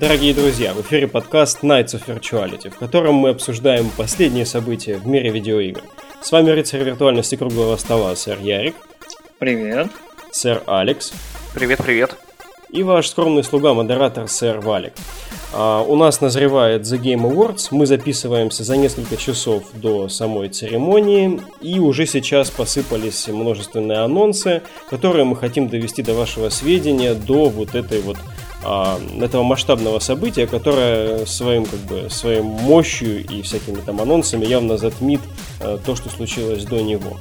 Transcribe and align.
Дорогие 0.00 0.32
друзья, 0.32 0.72
в 0.72 0.80
эфире 0.80 1.06
подкаст 1.06 1.62
Nights 1.62 1.88
of 1.88 2.06
Virtuality, 2.06 2.70
в 2.70 2.78
котором 2.78 3.16
мы 3.16 3.28
обсуждаем 3.28 3.90
последние 3.98 4.46
события 4.46 4.96
в 4.96 5.06
мире 5.06 5.30
видеоигр. 5.30 5.82
С 6.22 6.32
вами 6.32 6.48
рыцарь 6.48 6.82
виртуальности 6.84 7.36
круглого 7.36 7.76
стола, 7.76 8.16
сэр 8.16 8.38
Ярик. 8.40 8.76
Привет. 9.38 9.88
Сэр 10.30 10.62
Алекс. 10.66 11.12
Привет-привет. 11.54 12.16
И 12.70 12.82
ваш 12.82 13.08
скромный 13.08 13.44
слуга-модератор, 13.44 14.26
сэр 14.26 14.60
Валик. 14.60 14.94
А, 15.52 15.82
у 15.82 15.96
нас 15.96 16.22
назревает 16.22 16.82
The 16.82 16.98
Game 16.98 17.30
Awards. 17.30 17.68
Мы 17.70 17.84
записываемся 17.84 18.64
за 18.64 18.78
несколько 18.78 19.18
часов 19.18 19.64
до 19.74 20.08
самой 20.08 20.48
церемонии. 20.48 21.42
И 21.60 21.78
уже 21.78 22.06
сейчас 22.06 22.50
посыпались 22.50 23.28
множественные 23.28 23.98
анонсы, 23.98 24.62
которые 24.88 25.26
мы 25.26 25.36
хотим 25.36 25.68
довести 25.68 26.02
до 26.02 26.14
вашего 26.14 26.48
сведения 26.48 27.12
до 27.12 27.50
вот 27.50 27.74
этой 27.74 28.00
вот 28.00 28.16
а, 28.62 29.00
этого 29.20 29.42
масштабного 29.42 29.98
события, 29.98 30.46
которое 30.46 31.24
своим, 31.26 31.64
как 31.64 31.80
бы, 31.80 32.10
своей 32.10 32.42
мощью 32.42 33.24
и 33.24 33.42
всякими 33.42 33.80
там 33.80 34.00
анонсами 34.00 34.44
явно 34.44 34.76
затмит 34.76 35.20
а, 35.60 35.78
то, 35.78 35.96
что 35.96 36.10
случилось 36.10 36.64
до 36.64 36.80
него. 36.82 37.16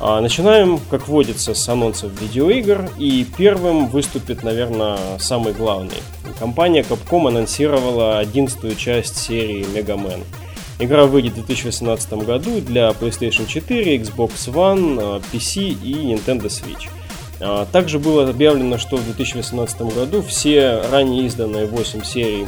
А, 0.00 0.20
начинаем, 0.20 0.80
как 0.90 1.06
водится, 1.06 1.54
с 1.54 1.68
анонсов 1.68 2.10
видеоигр, 2.20 2.90
и 2.98 3.24
первым 3.36 3.86
выступит, 3.86 4.42
наверное, 4.42 4.98
самый 5.18 5.52
главный. 5.52 5.98
Компания 6.38 6.82
Capcom 6.82 7.28
анонсировала 7.28 8.18
одиннадцатую 8.18 8.74
часть 8.74 9.16
серии 9.16 9.64
Mega 9.64 9.96
Man. 9.96 10.24
Игра 10.80 11.04
выйдет 11.06 11.34
в 11.34 11.46
2018 11.46 12.14
году 12.24 12.60
для 12.60 12.88
PlayStation 12.88 13.46
4, 13.46 13.98
Xbox 13.98 14.32
One, 14.48 15.22
PC 15.32 15.76
и 15.80 15.94
Nintendo 16.12 16.46
Switch. 16.46 16.88
А, 17.42 17.66
также 17.66 17.98
было 17.98 18.28
объявлено, 18.28 18.78
что 18.78 18.96
в 18.96 19.04
2018 19.04 19.82
году 19.94 20.22
все 20.22 20.82
ранее 20.90 21.26
изданные 21.26 21.66
8 21.66 22.04
серий 22.04 22.46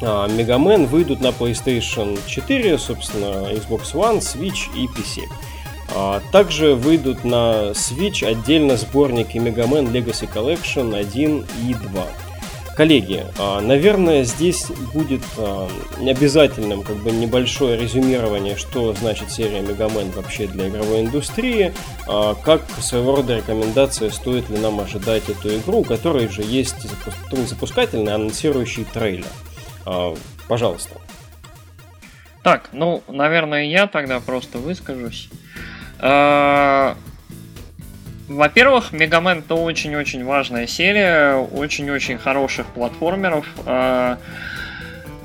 а, 0.00 0.26
Man 0.26 0.86
выйдут 0.86 1.20
на 1.20 1.28
PlayStation 1.28 2.18
4, 2.26 2.78
собственно, 2.78 3.52
Xbox 3.52 3.92
One, 3.92 4.20
Switch 4.20 4.68
и 4.74 4.86
PC. 4.86 5.28
А, 5.94 6.20
также 6.32 6.74
выйдут 6.74 7.24
на 7.24 7.72
Switch 7.72 8.24
отдельно 8.24 8.76
сборники 8.76 9.36
Man 9.36 9.92
Legacy 9.92 10.30
Collection 10.32 10.96
1 10.96 11.46
и 11.66 11.74
2. 11.74 12.06
Коллеги, 12.78 13.26
а, 13.40 13.60
наверное, 13.60 14.22
здесь 14.22 14.66
будет 14.94 15.24
а, 15.36 15.68
обязательным 15.98 16.84
как 16.84 16.94
бы 16.98 17.10
небольшое 17.10 17.76
резюмирование, 17.76 18.54
что 18.54 18.92
значит 18.92 19.32
серия 19.32 19.62
Мегамен 19.62 20.12
вообще 20.12 20.46
для 20.46 20.68
игровой 20.68 21.00
индустрии, 21.00 21.74
а, 22.06 22.36
как 22.36 22.62
своего 22.78 23.16
рода 23.16 23.36
рекомендация, 23.38 24.10
стоит 24.10 24.48
ли 24.48 24.58
нам 24.58 24.78
ожидать 24.78 25.28
эту 25.28 25.58
игру, 25.58 25.78
у 25.78 25.84
которой 25.84 26.28
же 26.28 26.42
есть 26.42 26.86
запускательный, 27.48 28.14
анонсирующий 28.14 28.84
трейлер. 28.84 29.26
Пожалуйста. 30.46 31.00
Так, 32.44 32.68
ну, 32.70 33.02
наверное, 33.08 33.64
я 33.64 33.88
тогда 33.88 34.20
просто 34.20 34.58
выскажусь. 34.58 35.30
Во-первых, 38.28 38.92
Мегамен 38.92 39.38
это 39.38 39.54
очень-очень 39.54 40.22
важная 40.22 40.66
серия, 40.66 41.36
очень-очень 41.36 42.18
хороших 42.18 42.66
платформеров. 42.66 43.46
А, 43.64 44.18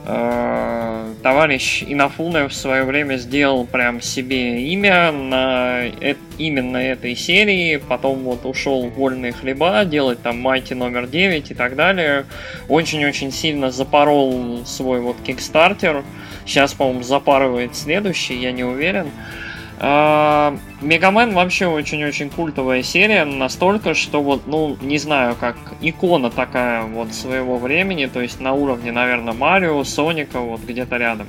а, 0.06 1.14
товарищ 1.22 1.84
Инафуне 1.86 2.48
в 2.48 2.54
свое 2.54 2.86
время 2.86 3.18
сделал 3.18 3.66
прям 3.66 4.00
себе 4.00 4.64
имя 4.72 5.12
на 5.12 5.86
э 5.86 6.16
именно 6.38 6.78
этой 6.78 7.16
серии, 7.16 7.76
потом 7.76 8.20
вот 8.20 8.46
ушел 8.46 8.88
в 8.88 8.94
вольные 8.94 9.34
хлеба, 9.34 9.84
делать 9.84 10.22
там 10.22 10.40
Майти 10.40 10.74
номер 10.74 11.06
9 11.08 11.52
и 11.52 11.54
так 11.54 11.76
далее. 11.76 12.26
Очень-очень 12.70 13.34
сильно 13.34 13.70
запорол 13.70 14.66
свой 14.66 15.02
вот 15.02 15.18
Кикстартер. 15.26 16.04
Сейчас, 16.46 16.74
по-моему, 16.74 17.04
запарывает 17.04 17.76
следующий, 17.76 18.36
я 18.36 18.54
не 18.54 18.64
уверен. 18.64 19.08
А, 19.08 19.53
Мегамен 19.84 21.34
вообще 21.34 21.68
очень-очень 21.68 22.30
культовая 22.30 22.84
серия, 22.84 23.26
настолько, 23.26 23.94
что 23.94 24.22
вот, 24.22 24.48
ну, 24.48 24.78
не 24.82 24.98
знаю, 24.98 25.36
как 25.38 25.58
икона 25.82 26.30
такая 26.30 26.84
вот 26.84 27.14
своего 27.14 27.58
времени, 27.58 28.06
то 28.06 28.22
есть 28.22 28.40
на 28.40 28.54
уровне, 28.54 28.94
наверное, 28.94 29.34
Марио, 29.34 29.84
Соника, 29.84 30.40
вот 30.40 30.62
где-то 30.62 30.96
рядом. 30.96 31.28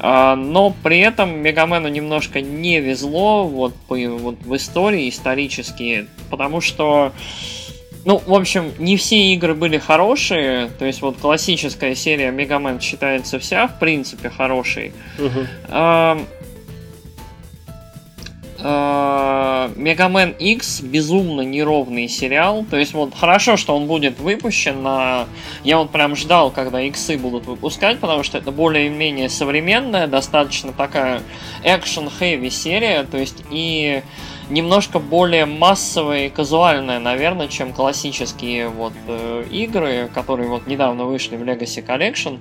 А, 0.00 0.34
но 0.34 0.74
при 0.82 0.98
этом 0.98 1.38
Мегамену 1.38 1.88
немножко 1.88 2.40
не 2.40 2.80
везло 2.80 3.46
вот, 3.46 3.76
по, 3.86 3.94
вот 3.94 4.36
в 4.42 4.56
истории 4.56 5.08
исторически, 5.08 6.08
потому 6.28 6.60
что 6.60 7.12
ну, 8.04 8.20
в 8.26 8.34
общем, 8.34 8.72
не 8.78 8.96
все 8.96 9.34
игры 9.34 9.54
были 9.54 9.76
хорошие. 9.76 10.70
То 10.78 10.86
есть, 10.86 11.02
вот 11.02 11.18
классическая 11.18 11.94
серия 11.94 12.30
Мегамен 12.30 12.80
считается 12.80 13.38
вся, 13.38 13.68
в 13.68 13.78
принципе, 13.78 14.30
хорошей. 14.30 14.94
Uh-huh. 15.18 16.26
Мегамен 18.60 20.30
X 20.38 20.80
безумно 20.80 21.40
неровный 21.42 22.08
сериал. 22.08 22.64
То 22.70 22.76
есть 22.76 22.94
вот 22.94 23.14
хорошо, 23.14 23.56
что 23.56 23.76
он 23.76 23.86
будет 23.86 24.18
выпущен 24.18 24.82
на... 24.82 25.26
Я 25.64 25.78
вот 25.78 25.90
прям 25.90 26.16
ждал, 26.16 26.50
когда 26.50 26.80
иксы 26.80 27.16
будут 27.16 27.46
выпускать, 27.46 27.98
потому 27.98 28.22
что 28.22 28.38
это 28.38 28.52
более-менее 28.52 29.28
современная, 29.28 30.06
достаточно 30.06 30.72
такая 30.72 31.22
экшен-хэви 31.64 32.50
серия. 32.50 33.04
То 33.04 33.18
есть 33.18 33.42
и 33.50 34.02
немножко 34.50 34.98
более 34.98 35.46
массовая 35.46 36.26
и 36.26 36.28
казуальная, 36.28 36.98
наверное, 36.98 37.48
чем 37.48 37.72
классические 37.72 38.68
вот 38.68 38.92
э, 39.06 39.44
игры, 39.50 40.10
которые 40.12 40.48
вот 40.48 40.66
недавно 40.66 41.04
вышли 41.04 41.36
в 41.36 41.42
Legacy 41.42 41.84
Collection. 41.84 42.40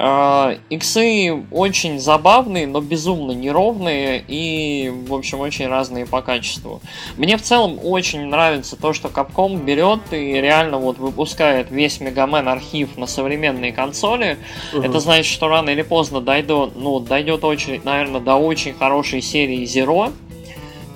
А, 0.00 0.56
иксы 0.70 1.44
очень 1.50 1.98
забавные, 1.98 2.66
но 2.66 2.80
безумно 2.80 3.32
неровные 3.32 4.24
и, 4.26 4.92
в 5.08 5.12
общем, 5.12 5.40
очень 5.40 5.66
разные 5.66 6.06
по 6.06 6.22
качеству. 6.22 6.80
Мне 7.16 7.36
в 7.36 7.42
целом 7.42 7.80
очень 7.82 8.26
нравится 8.26 8.76
то, 8.76 8.92
что 8.92 9.08
Capcom 9.08 9.62
берет 9.62 10.00
и 10.12 10.40
реально 10.40 10.78
вот 10.78 10.98
выпускает 10.98 11.70
весь 11.70 12.00
Мегамен 12.00 12.46
архив 12.48 12.96
на 12.96 13.06
современные 13.06 13.72
консоли. 13.72 14.38
Угу. 14.72 14.82
Это 14.82 15.00
значит, 15.00 15.26
что 15.26 15.48
рано 15.48 15.70
или 15.70 15.82
поздно 15.82 16.20
дойдет, 16.20 16.72
ну, 16.76 17.00
дойдет 17.00 17.42
очередь, 17.42 17.84
наверное, 17.84 18.20
до 18.20 18.36
очень 18.36 18.74
хорошей 18.74 19.20
серии 19.20 19.64
Zero. 19.64 20.12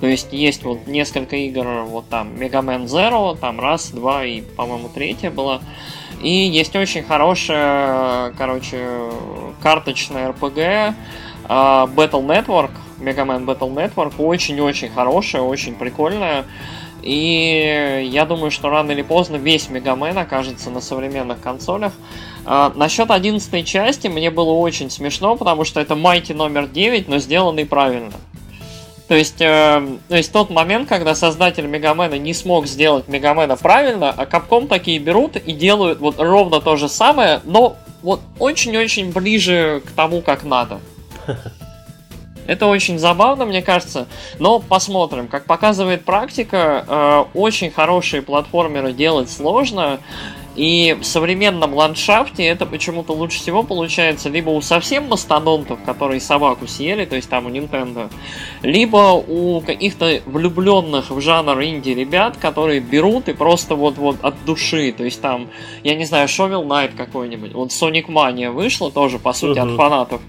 То 0.03 0.07
есть 0.07 0.33
есть 0.33 0.63
вот 0.63 0.85
несколько 0.85 1.37
игр, 1.37 1.65
вот 1.85 2.09
там 2.09 2.37
Мегамен 2.37 2.87
Zero, 2.87 3.37
там 3.39 3.61
раз, 3.61 3.89
два 3.91 4.25
и, 4.25 4.41
по-моему, 4.41 4.89
третья 4.93 5.31
была. 5.31 5.61
И 6.21 6.29
есть 6.29 6.75
очень 6.75 7.03
хорошая, 7.03 8.31
короче, 8.31 8.85
карточная 9.61 10.33
RPG 10.33 10.93
а, 11.47 11.87
Battle 11.95 12.25
Network, 12.25 12.71
Mega 12.99 13.25
Man 13.25 13.45
Battle 13.45 13.73
Network, 13.73 14.15
очень-очень 14.17 14.89
хорошая, 14.89 15.41
очень 15.41 15.73
прикольная. 15.75 16.43
И 17.01 18.09
я 18.11 18.25
думаю, 18.25 18.51
что 18.51 18.69
рано 18.69 18.91
или 18.91 19.03
поздно 19.03 19.37
весь 19.37 19.69
Мегамен 19.69 20.17
окажется 20.17 20.69
на 20.69 20.81
современных 20.81 21.39
консолях. 21.39 21.93
А, 22.43 22.73
насчет 22.75 23.09
11 23.09 23.65
части 23.65 24.09
мне 24.09 24.31
было 24.31 24.51
очень 24.51 24.89
смешно, 24.89 25.37
потому 25.37 25.63
что 25.63 25.79
это 25.79 25.95
Майти 25.95 26.33
номер 26.33 26.67
9, 26.67 27.07
но 27.07 27.19
сделанный 27.19 27.65
правильно. 27.65 28.11
То 29.13 29.17
есть, 29.17 29.41
э, 29.41 29.97
то 30.07 30.15
есть 30.15 30.31
тот 30.31 30.49
момент, 30.49 30.89
когда 30.89 31.13
создатель 31.13 31.67
Мегамена 31.67 32.17
не 32.17 32.33
смог 32.33 32.65
сделать 32.65 33.07
Мегамена 33.07 33.55
правильно, 33.55 34.09
а 34.09 34.25
Capcom 34.25 34.67
такие 34.67 34.97
берут 34.97 35.35
и 35.35 35.53
делают 35.53 35.99
вот 35.99 36.15
ровно 36.17 36.61
то 36.61 36.77
же 36.77 36.89
самое, 36.89 37.39
но 37.43 37.77
вот 38.01 38.21
очень-очень 38.39 39.11
ближе 39.11 39.83
к 39.85 39.91
тому, 39.91 40.21
как 40.23 40.43
надо. 40.43 40.79
Это 42.47 42.65
очень 42.65 42.97
забавно, 42.97 43.45
мне 43.45 43.61
кажется, 43.61 44.07
но 44.39 44.57
посмотрим. 44.57 45.27
Как 45.27 45.45
показывает 45.45 46.05
практика, 46.05 46.83
э, 46.87 47.23
очень 47.35 47.69
хорошие 47.69 48.23
платформеры 48.23 48.93
делать 48.93 49.29
сложно. 49.29 49.99
И 50.55 50.95
в 50.99 51.03
современном 51.03 51.73
ландшафте 51.73 52.45
это 52.45 52.65
почему-то 52.65 53.13
лучше 53.13 53.39
всего 53.39 53.63
получается 53.63 54.29
либо 54.29 54.49
у 54.49 54.61
совсем 54.61 55.07
мастодонтов, 55.07 55.79
которые 55.83 56.21
собаку 56.21 56.67
съели, 56.67 57.05
то 57.05 57.15
есть 57.15 57.29
там 57.29 57.47
у 57.47 57.49
Nintendo, 57.49 58.11
либо 58.61 59.13
у 59.27 59.61
каких-то 59.61 60.21
влюбленных 60.25 61.09
в 61.09 61.19
жанр 61.21 61.61
инди 61.63 61.89
ребят, 61.89 62.37
которые 62.37 62.81
берут 62.81 63.29
и 63.29 63.33
просто 63.33 63.75
вот-вот 63.75 64.17
от 64.21 64.35
души, 64.45 64.91
то 64.91 65.03
есть 65.03 65.21
там, 65.21 65.49
я 65.83 65.95
не 65.95 66.05
знаю, 66.05 66.27
Shovel 66.27 66.65
Knight 66.67 66.95
какой-нибудь, 66.95 67.53
вот 67.53 67.69
Sonic 67.69 68.05
Mania 68.05 68.51
вышла 68.51 68.91
тоже, 68.91 69.17
по 69.17 69.33
сути, 69.33 69.57
uh-huh. 69.57 69.71
от 69.71 69.77
фанатов, 69.77 70.21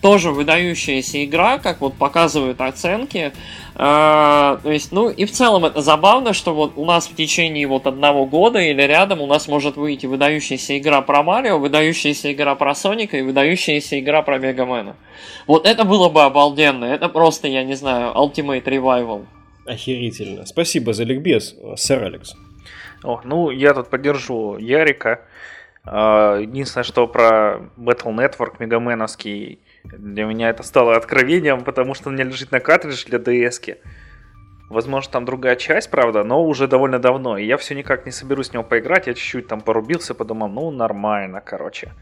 тоже 0.00 0.30
выдающаяся 0.30 1.22
игра, 1.22 1.58
как 1.58 1.82
вот 1.82 1.94
показывают 1.94 2.60
оценки, 2.62 3.32
а, 3.78 4.58
то 4.62 4.72
есть, 4.72 4.90
ну 4.90 5.10
и 5.10 5.26
в 5.26 5.32
целом 5.32 5.66
это 5.66 5.82
забавно, 5.82 6.32
что 6.32 6.54
вот 6.54 6.72
у 6.76 6.86
нас 6.86 7.08
в 7.08 7.14
течение 7.14 7.66
вот 7.66 7.86
одного 7.86 8.24
года 8.24 8.58
или 8.58 8.80
рядом 8.80 9.20
у 9.20 9.26
нас 9.26 9.48
может 9.48 9.76
выйти 9.76 10.06
выдающаяся 10.06 10.78
игра 10.78 11.02
про 11.02 11.22
Марио, 11.22 11.58
выдающаяся 11.58 12.32
игра 12.32 12.54
про 12.54 12.74
Соника 12.74 13.18
и 13.18 13.22
выдающаяся 13.22 14.00
игра 14.00 14.22
про 14.22 14.38
Мегамена. 14.38 14.96
Вот 15.46 15.66
это 15.66 15.84
было 15.84 16.08
бы 16.08 16.22
обалденно. 16.22 16.86
Это 16.86 17.10
просто, 17.10 17.48
я 17.48 17.64
не 17.64 17.74
знаю, 17.74 18.14
Ultimate 18.14 18.64
Revival. 18.64 19.26
Охерительно. 19.66 20.46
Спасибо 20.46 20.94
за 20.94 21.04
ликбез, 21.04 21.54
сэр 21.76 22.04
Алекс. 22.04 22.34
О, 23.02 23.20
ну, 23.24 23.50
я 23.50 23.74
тут 23.74 23.90
поддержу 23.90 24.56
Ярика. 24.56 25.20
А, 25.84 26.38
единственное, 26.38 26.84
что 26.84 27.06
про 27.06 27.60
Battle 27.76 28.14
Network 28.16 28.54
мегаменовский, 28.58 29.58
для 29.92 30.24
меня 30.24 30.50
это 30.50 30.62
стало 30.62 30.96
откровением, 30.96 31.64
потому 31.64 31.94
что 31.94 32.08
у 32.08 32.12
меня 32.12 32.24
лежит 32.24 32.52
на 32.52 32.60
картридж 32.60 33.04
для 33.06 33.18
DS. 33.18 33.60
-ки. 33.60 33.76
Возможно, 34.68 35.12
там 35.12 35.24
другая 35.24 35.56
часть, 35.56 35.90
правда, 35.90 36.24
но 36.24 36.44
уже 36.44 36.66
довольно 36.66 36.98
давно. 36.98 37.38
И 37.38 37.46
я 37.46 37.56
все 37.56 37.74
никак 37.74 38.04
не 38.04 38.12
соберусь 38.12 38.48
с 38.48 38.52
него 38.52 38.64
поиграть. 38.64 39.06
Я 39.06 39.14
чуть-чуть 39.14 39.46
там 39.46 39.60
порубился, 39.60 40.14
подумал, 40.14 40.48
ну, 40.48 40.70
нормально, 40.70 41.40
короче. 41.40 41.92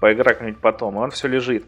Поиграю 0.00 0.36
как-нибудь 0.36 0.60
потом. 0.60 0.96
И 0.96 0.98
он 0.98 1.10
все 1.10 1.28
лежит. 1.28 1.64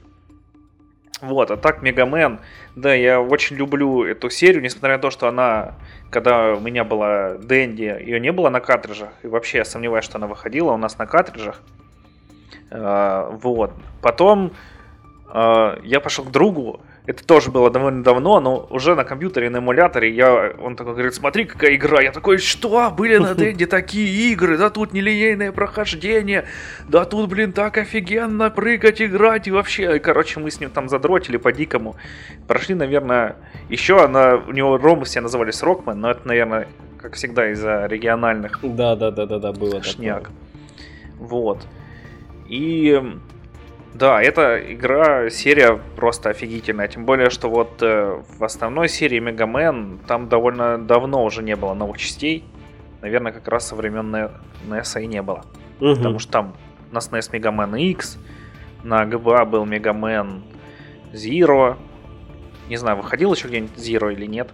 Вот, 1.23 1.51
а 1.51 1.57
так 1.57 1.81
Мегамен, 1.81 2.41
да, 2.75 2.93
я 2.93 3.23
очень 3.23 3.57
люблю 3.57 4.05
эту 4.05 4.29
серию, 4.29 4.63
несмотря 4.63 4.97
на 4.97 5.03
то, 5.03 5.11
что 5.11 5.29
она, 5.29 5.77
когда 6.11 6.53
у 6.53 6.61
меня 6.61 6.85
была 6.85 7.39
Дэнди, 7.39 7.85
ее 7.85 8.21
не 8.21 8.33
было 8.33 8.51
на 8.51 8.61
картриджах, 8.61 9.09
и 9.23 9.27
вообще 9.27 9.59
я 9.59 9.65
сомневаюсь, 9.65 10.05
что 10.05 10.19
она 10.19 10.27
выходила 10.27 10.73
у 10.73 10.77
нас 10.77 10.99
на 10.99 11.07
картриджах. 11.07 11.63
А, 12.71 13.31
вот. 13.31 13.73
Потом 14.03 14.53
я 15.33 16.01
пошел 16.01 16.25
к 16.25 16.31
другу, 16.31 16.81
это 17.07 17.25
тоже 17.25 17.53
было 17.53 17.71
довольно 17.71 18.03
давно, 18.03 18.41
но 18.41 18.67
уже 18.69 18.97
на 18.97 19.05
компьютере, 19.05 19.49
на 19.49 19.59
эмуляторе, 19.59 20.13
я, 20.13 20.53
он 20.61 20.75
такой 20.75 20.95
говорит, 20.95 21.15
смотри, 21.15 21.45
какая 21.45 21.77
игра. 21.77 22.03
Я 22.03 22.11
такой, 22.11 22.39
что? 22.39 22.91
Были 22.91 23.19
на 23.19 23.35
Денде 23.37 23.67
такие 23.67 24.33
игры, 24.33 24.59
да 24.59 24.71
тут 24.71 24.93
нелинейное 24.93 25.53
прохождение, 25.53 26.47
да 26.89 27.05
тут, 27.05 27.31
блин, 27.31 27.53
так 27.53 27.79
офигенно 27.79 28.51
прыгать, 28.51 29.01
играть 29.01 29.47
и 29.47 29.53
вообще. 29.53 30.01
Короче, 30.01 30.41
мы 30.41 30.51
с 30.51 30.59
ним 30.59 30.71
там 30.71 30.89
задротили 30.89 31.37
по-дикому. 31.37 31.95
Прошли, 32.49 32.75
наверное, 32.75 33.37
еще 33.69 34.05
она, 34.05 34.35
у 34.35 34.51
него 34.51 34.77
ромы 34.77 35.05
все 35.05 35.21
назывались 35.21 35.63
Рокмен, 35.63 36.01
но 36.01 36.11
это, 36.11 36.27
наверное, 36.27 36.67
как 36.99 37.15
всегда, 37.15 37.53
из-за 37.53 37.87
региональных. 37.87 38.59
Да, 38.63 38.97
да, 38.97 39.13
да, 39.13 39.27
да, 39.27 39.39
да, 39.39 39.53
было 39.53 39.81
шняк. 39.81 40.25
Такое. 40.25 40.37
Вот. 41.19 41.67
И 42.49 43.01
да, 43.99 44.23
эта 44.23 44.59
игра, 44.75 45.31
серия 45.31 45.81
просто 45.97 46.31
офигительная. 46.31 46.87
Тем 46.87 47.07
более, 47.07 47.31
что 47.31 47.49
вот 47.49 47.83
э, 47.83 48.23
в 48.39 48.45
основной 48.45 48.89
серии 48.89 49.19
Мегамен 49.21 50.01
там 50.07 50.29
довольно 50.29 50.77
давно 50.77 51.25
уже 51.25 51.43
не 51.43 51.57
было 51.57 51.73
новых 51.73 51.97
частей. 51.97 52.45
Наверное, 53.01 53.33
как 53.33 53.49
раз 53.49 53.69
со 53.69 53.75
времен 53.75 54.15
NES 54.69 55.03
и 55.03 55.07
не 55.07 55.23
было. 55.23 55.45
Угу. 55.81 55.97
Потому 55.97 56.19
что 56.19 56.33
там 56.33 56.57
на 56.93 56.99
SNES 56.99 57.31
Мегамен 57.33 57.75
X, 57.75 58.19
на 58.83 59.05
GBA 59.05 59.47
был 59.47 59.65
Мегамен 59.65 60.43
Zero. 61.13 61.77
Не 62.69 62.77
знаю, 62.77 62.99
выходил 62.99 63.33
еще 63.33 63.49
где-нибудь 63.49 63.79
Zero 63.79 64.13
или 64.13 64.27
нет. 64.27 64.51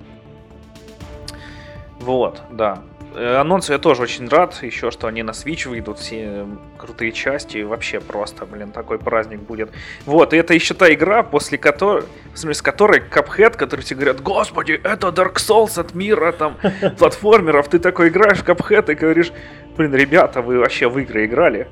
Вот, 1.98 2.42
да. 2.50 2.82
Э, 3.14 3.36
анонсу 3.36 3.72
я 3.72 3.78
тоже 3.78 4.02
очень 4.02 4.28
рад, 4.28 4.62
еще 4.62 4.90
что 4.90 5.06
они 5.06 5.22
на 5.22 5.32
Switch 5.32 5.68
выйдут, 5.68 5.98
все 5.98 6.46
крутые 6.78 7.12
части, 7.12 7.62
вообще 7.62 8.00
просто, 8.00 8.46
блин, 8.46 8.70
такой 8.70 8.98
праздник 8.98 9.40
будет. 9.40 9.70
Вот, 10.06 10.32
и 10.32 10.36
это 10.36 10.54
еще 10.54 10.74
та 10.74 10.92
игра, 10.92 11.22
после 11.22 11.58
которой, 11.58 12.04
в 12.32 12.38
смысле, 12.38 12.54
с 12.54 12.62
которой 12.62 13.00
Cuphead, 13.00 13.56
который 13.56 13.82
тебе 13.82 14.00
говорят, 14.00 14.22
господи, 14.22 14.80
это 14.82 15.08
Dark 15.08 15.34
Souls 15.34 15.78
от 15.78 15.94
мира, 15.94 16.32
там, 16.32 16.56
платформеров, 16.98 17.68
ты 17.68 17.78
такой 17.78 18.08
играешь 18.08 18.38
в 18.38 18.44
Cuphead 18.44 18.90
и 18.92 18.94
говоришь, 18.94 19.32
блин, 19.76 19.94
ребята, 19.94 20.40
вы 20.40 20.58
вообще 20.58 20.88
в 20.88 20.98
игры 20.98 21.26
играли? 21.26 21.68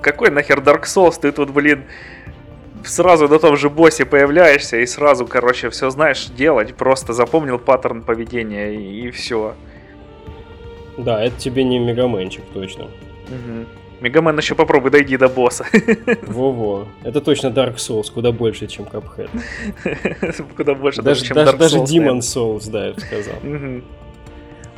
Какой 0.00 0.30
нахер 0.30 0.60
Dark 0.60 0.84
Souls, 0.84 1.18
ты 1.20 1.32
тут, 1.32 1.50
блин, 1.50 1.84
сразу 2.84 3.26
на 3.28 3.40
том 3.40 3.56
же 3.56 3.68
боссе 3.70 4.04
появляешься 4.04 4.76
и 4.76 4.86
сразу, 4.86 5.26
короче, 5.26 5.70
все 5.70 5.90
знаешь 5.90 6.26
делать, 6.26 6.76
просто 6.76 7.12
запомнил 7.12 7.58
паттерн 7.58 8.02
поведения 8.02 8.74
и, 8.74 9.08
и 9.08 9.10
все. 9.10 9.54
Да, 10.98 11.22
это 11.22 11.36
тебе 11.38 11.64
не 11.64 11.78
Мегаменчик, 11.78 12.42
точно. 12.52 12.84
Угу. 12.84 13.66
Мегамен 14.00 14.36
еще 14.38 14.54
попробуй, 14.54 14.90
дойди 14.90 15.16
до 15.16 15.28
босса. 15.28 15.66
Во-во. 16.22 16.86
Это 17.02 17.20
точно 17.20 17.48
Dark 17.48 17.76
Souls, 17.76 18.12
куда 18.12 18.32
больше, 18.32 18.66
чем 18.66 18.84
Cuphead. 18.84 19.30
куда 20.56 20.74
больше, 20.74 21.02
даже, 21.02 21.24
чем 21.24 21.34
даже, 21.34 21.52
Dark 21.52 21.56
Souls. 21.56 21.58
Даже 21.58 21.76
Demon 21.78 22.18
Souls, 22.18 22.70
да, 22.70 22.86
я 22.86 22.92
бы 22.92 23.00
сказал. 23.00 23.34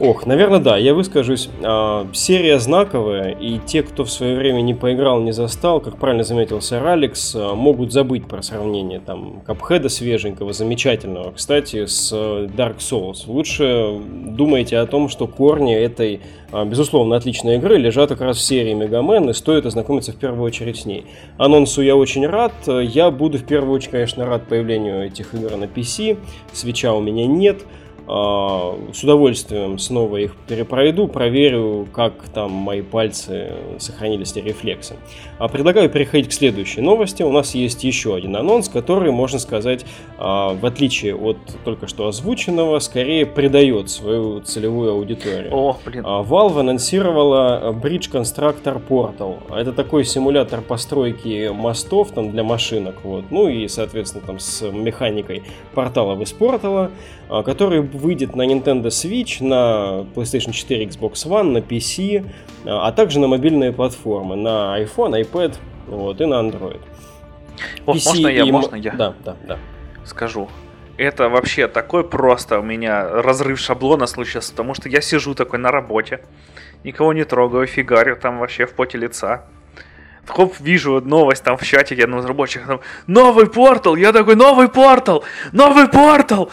Ох, 0.00 0.25
наверное, 0.25 0.61
да, 0.61 0.79
я 0.79 0.94
выскажусь. 0.94 1.50
А, 1.62 2.06
серия 2.14 2.58
знаковая, 2.58 3.32
и 3.32 3.58
те, 3.58 3.82
кто 3.82 4.05
в 4.05 4.11
свое 4.11 4.35
время 4.35 4.62
не 4.62 4.73
поиграл, 4.73 5.20
не 5.20 5.32
застал, 5.32 5.79
как 5.79 5.99
правильно 5.99 6.25
заметил 6.25 6.62
сэр 6.62 6.87
Алекс, 6.87 7.35
а, 7.37 7.55
могут 7.55 7.93
забыть 7.93 8.26
про 8.26 8.41
сравнение 8.41 9.00
там 9.00 9.43
Капхеда 9.47 9.91
свеженького, 9.91 10.55
замечательного, 10.55 11.32
кстати, 11.32 11.85
с 11.85 12.11
Dark 12.14 12.79
Souls. 12.79 13.25
Лучше 13.26 14.00
думайте 14.00 14.79
о 14.79 14.87
том, 14.87 15.11
что 15.11 15.26
корни 15.26 15.76
этой, 15.76 16.23
а, 16.50 16.64
безусловно, 16.64 17.17
отличной 17.17 17.56
игры 17.56 17.76
лежат 17.76 18.08
как 18.08 18.23
раз 18.23 18.38
в 18.38 18.43
серии 18.43 18.73
Мегамен, 18.73 19.29
и 19.29 19.35
стоит 19.35 19.67
ознакомиться 19.67 20.12
в 20.12 20.17
первую 20.17 20.44
очередь 20.44 20.79
с 20.79 20.87
ней. 20.87 21.05
Анонсу 21.37 21.82
я 21.82 21.94
очень 21.94 22.26
рад. 22.26 22.55
Я 22.67 23.11
буду 23.11 23.37
в 23.37 23.44
первую 23.44 23.75
очередь, 23.75 23.91
конечно, 23.91 24.25
рад 24.25 24.47
появлению 24.49 25.05
этих 25.05 25.35
игр 25.35 25.55
на 25.58 25.64
PC. 25.64 26.17
Свеча 26.55 26.94
у 26.94 27.02
меня 27.02 27.26
нет. 27.26 27.67
А, 28.12 28.76
с 28.92 29.04
удовольствием 29.04 29.78
снова 29.78 30.16
их 30.16 30.34
перепройду, 30.48 31.06
проверю, 31.06 31.86
как 31.92 32.12
там 32.34 32.50
мои 32.50 32.82
пальцы 32.82 33.52
сохранились 33.78 34.34
ли 34.34 34.42
рефлексы. 34.42 34.96
А 35.38 35.46
предлагаю 35.46 35.88
переходить 35.88 36.28
к 36.28 36.32
следующей 36.32 36.80
новости. 36.80 37.22
У 37.22 37.30
нас 37.30 37.54
есть 37.54 37.84
еще 37.84 38.16
один 38.16 38.34
анонс, 38.34 38.68
который, 38.68 39.12
можно 39.12 39.38
сказать, 39.38 39.86
а, 40.18 40.54
в 40.54 40.66
отличие 40.66 41.14
от 41.14 41.36
только 41.64 41.86
что 41.86 42.08
озвученного, 42.08 42.80
скорее 42.80 43.26
придает 43.26 43.90
свою 43.90 44.40
целевую 44.40 44.90
аудиторию. 44.90 45.54
О, 45.54 45.76
блин. 45.84 46.02
А, 46.04 46.24
Valve 46.24 46.58
анонсировала 46.58 47.72
Bridge 47.80 48.10
Constructor 48.10 48.82
Portal. 48.88 49.36
Это 49.56 49.72
такой 49.72 50.04
симулятор 50.04 50.62
постройки 50.62 51.52
мостов 51.52 52.10
там 52.10 52.32
для 52.32 52.42
машинок, 52.42 52.96
вот. 53.04 53.26
ну 53.30 53.46
и, 53.48 53.68
соответственно, 53.68 54.24
там 54.26 54.40
с 54.40 54.68
механикой 54.68 55.44
порталов 55.74 56.20
из 56.20 56.32
портала, 56.32 56.90
который 57.28 57.82
выйдет 58.00 58.35
на 58.35 58.47
Nintendo 58.47 58.87
Switch, 58.87 59.45
на 59.45 60.07
PlayStation 60.14 60.52
4, 60.52 60.87
Xbox 60.87 61.12
One, 61.26 61.50
на 61.52 61.59
PC, 61.59 62.26
а 62.66 62.90
также 62.92 63.21
на 63.21 63.28
мобильные 63.28 63.73
платформы, 63.73 64.37
на 64.37 64.80
iPhone, 64.80 65.21
iPad 65.23 65.57
вот, 65.87 66.21
и 66.21 66.26
на 66.26 66.35
Android. 66.35 66.80
О, 67.87 67.92
PC 67.92 67.95
можно 67.95 68.28
я, 68.28 68.45
и... 68.45 68.50
можно 68.50 68.76
я? 68.76 68.92
Да, 68.92 69.14
да, 69.25 69.37
да. 69.47 69.59
Скажу. 70.04 70.49
Это 70.97 71.28
вообще 71.28 71.66
такой 71.66 72.04
просто 72.04 72.59
у 72.59 72.62
меня 72.62 73.09
разрыв 73.23 73.59
шаблона 73.59 74.07
случился, 74.07 74.50
потому 74.50 74.75
что 74.75 74.88
я 74.88 75.00
сижу 75.00 75.35
такой 75.35 75.59
на 75.59 75.71
работе, 75.71 76.21
никого 76.85 77.12
не 77.12 77.25
трогаю, 77.25 77.66
фигарю 77.66 78.16
там 78.16 78.38
вообще 78.38 78.66
в 78.66 78.75
поте 78.75 78.99
лица 78.99 79.47
хоп, 80.30 80.54
вижу 80.60 81.00
новость 81.00 81.42
там 81.44 81.56
в 81.56 81.62
чатике 81.62 82.04
одного 82.04 82.22
из 82.22 82.26
рабочих, 82.26 82.66
там, 82.66 82.80
новый 83.06 83.46
портал, 83.46 83.96
я 83.96 84.12
такой, 84.12 84.37
новый 84.37 84.68
портал, 84.68 85.25
новый 85.52 85.88
портал, 85.88 86.50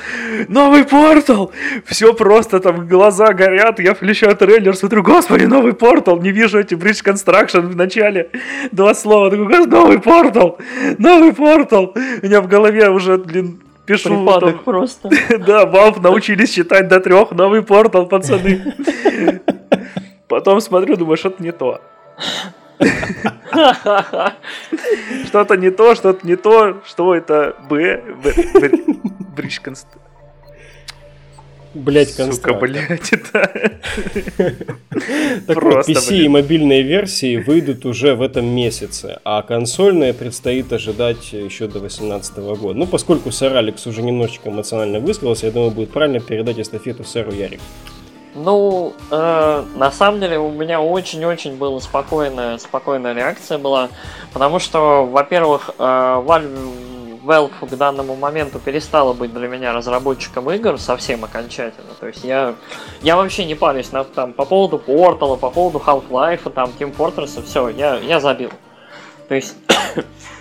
новый 0.48 0.84
портал, 0.84 1.52
все 1.86 2.14
просто 2.14 2.60
там 2.60 2.88
глаза 2.88 3.34
горят, 3.34 3.80
я 3.80 3.94
включаю 3.94 4.36
трейлер, 4.36 4.76
смотрю, 4.76 5.04
господи, 5.04 5.46
новый 5.46 5.74
портал, 5.74 6.20
не 6.22 6.32
вижу 6.32 6.60
эти 6.60 6.74
Bridge 6.74 7.04
Construction 7.04 7.62
в 7.62 7.76
начале, 7.76 8.30
два 8.72 8.94
слова, 8.94 9.30
такой, 9.30 9.66
новый 9.68 10.00
портал, 10.00 10.58
новый 10.98 11.34
портал, 11.34 11.94
у 11.96 12.26
меня 12.26 12.42
в 12.42 12.48
голове 12.48 12.90
уже, 12.90 13.18
блин, 13.18 13.62
пишу. 13.88 14.10
Припадок 14.10 14.56
там, 14.56 14.64
просто. 14.64 15.10
да, 15.48 15.66
Valve 15.66 16.02
научились 16.02 16.54
считать 16.54 16.88
до 16.88 17.00
трех, 17.00 17.32
новый 17.32 17.64
портал, 17.64 18.06
пацаны. 18.06 18.76
Потом 20.28 20.62
смотрю, 20.62 20.98
думаю, 20.98 21.18
что-то 21.18 21.42
не 21.42 21.52
то. 21.52 21.82
Что-то 25.26 25.58
не 25.58 25.72
то, 25.72 25.96
что-то 25.96 26.28
не 26.28 26.36
то, 26.36 26.82
что 26.86 27.16
это? 27.16 27.56
Б, 27.70 28.04
Бридж 29.36 29.60
Блять, 31.74 32.14
Сука, 32.14 32.54
блять, 32.54 33.14
это... 33.14 33.52
Так 35.46 35.62
вот, 35.62 35.88
PC 35.88 36.26
и 36.26 36.28
мобильные 36.28 36.82
версии 36.82 37.38
выйдут 37.38 37.86
уже 37.86 38.16
в 38.16 38.22
этом 38.24 38.48
месяце, 38.48 39.20
а 39.24 39.44
консольные 39.44 40.14
предстоит 40.14 40.74
ожидать 40.74 41.34
еще 41.34 41.68
до 41.68 41.80
2018 41.80 42.38
года. 42.38 42.80
Ну, 42.80 42.88
поскольку 42.88 43.32
сэр 43.32 43.56
Алекс 43.58 43.86
уже 43.86 44.02
немножечко 44.02 44.50
эмоционально 44.50 45.00
высказался, 45.00 45.46
я 45.48 45.52
думаю, 45.52 45.72
будет 45.72 45.92
правильно 45.92 46.20
передать 46.20 46.60
эстафету 46.60 47.04
сэру 47.04 47.32
Ярику. 47.32 47.64
Ну, 48.40 48.94
э, 49.10 49.64
на 49.76 49.92
самом 49.92 50.20
деле 50.20 50.38
у 50.38 50.52
меня 50.52 50.80
очень-очень 50.80 51.58
была 51.58 51.80
спокойная, 51.80 52.60
спокойная 52.60 53.14
реакция 53.14 53.58
была, 53.58 53.90
потому 54.32 54.60
что, 54.60 55.08
во-первых, 55.08 55.72
э, 55.80 55.82
Valve, 55.82 57.24
Valve 57.26 57.68
к 57.68 57.76
данному 57.76 58.16
моменту 58.16 58.60
перестала 58.60 59.14
быть 59.14 59.34
для 59.34 59.48
меня 59.48 59.74
разработчиком 59.74 60.52
игр 60.52 60.78
совсем 60.78 61.24
окончательно. 61.24 61.90
То 62.00 62.06
есть 62.06 62.24
я, 62.24 62.54
я 63.02 63.16
вообще 63.16 63.44
не 63.44 63.56
парюсь 63.56 63.92
на, 63.92 64.04
там, 64.04 64.34
по 64.34 64.46
поводу 64.46 64.78
Portal, 64.78 65.36
по 65.36 65.50
поводу 65.50 65.80
Half-Life, 65.84 66.48
там, 66.52 66.70
Team 66.78 66.96
Fortress, 66.96 67.44
все, 67.44 67.70
я, 67.70 67.96
я 67.96 68.20
забил. 68.20 68.52
То 69.30 69.34
есть 69.34 69.56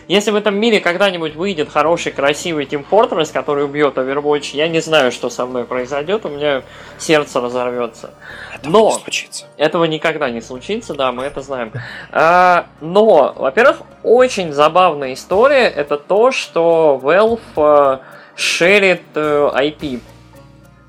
если 0.08 0.30
в 0.30 0.36
этом 0.36 0.56
мире 0.56 0.80
когда-нибудь 0.80 1.34
выйдет 1.34 1.68
хороший, 1.68 2.12
красивый 2.12 2.64
Team 2.64 2.84
Fortress, 2.88 3.32
который 3.32 3.64
убьет 3.64 3.96
Overwatch, 3.96 4.56
я 4.56 4.68
не 4.68 4.80
знаю, 4.80 5.12
что 5.12 5.30
со 5.30 5.46
мной 5.46 5.64
произойдет, 5.64 6.24
у 6.24 6.28
меня 6.28 6.62
сердце 6.98 7.40
разорвется. 7.40 8.10
Этого 8.54 8.72
Но 8.72 8.86
не 8.86 8.92
случится. 9.02 9.46
этого 9.56 9.84
никогда 9.84 10.30
не 10.30 10.40
случится, 10.40 10.94
да, 10.94 11.12
мы 11.12 11.24
это 11.24 11.40
знаем. 11.40 11.72
А, 12.12 12.66
но, 12.80 13.34
во-первых, 13.36 13.82
очень 14.02 14.52
забавная 14.52 15.14
история 15.14 15.66
это 15.66 15.96
то, 15.96 16.30
что 16.30 17.00
Valve 17.02 17.40
э, 17.56 17.98
шерит 18.36 19.02
э, 19.14 19.50
IP. 19.54 20.00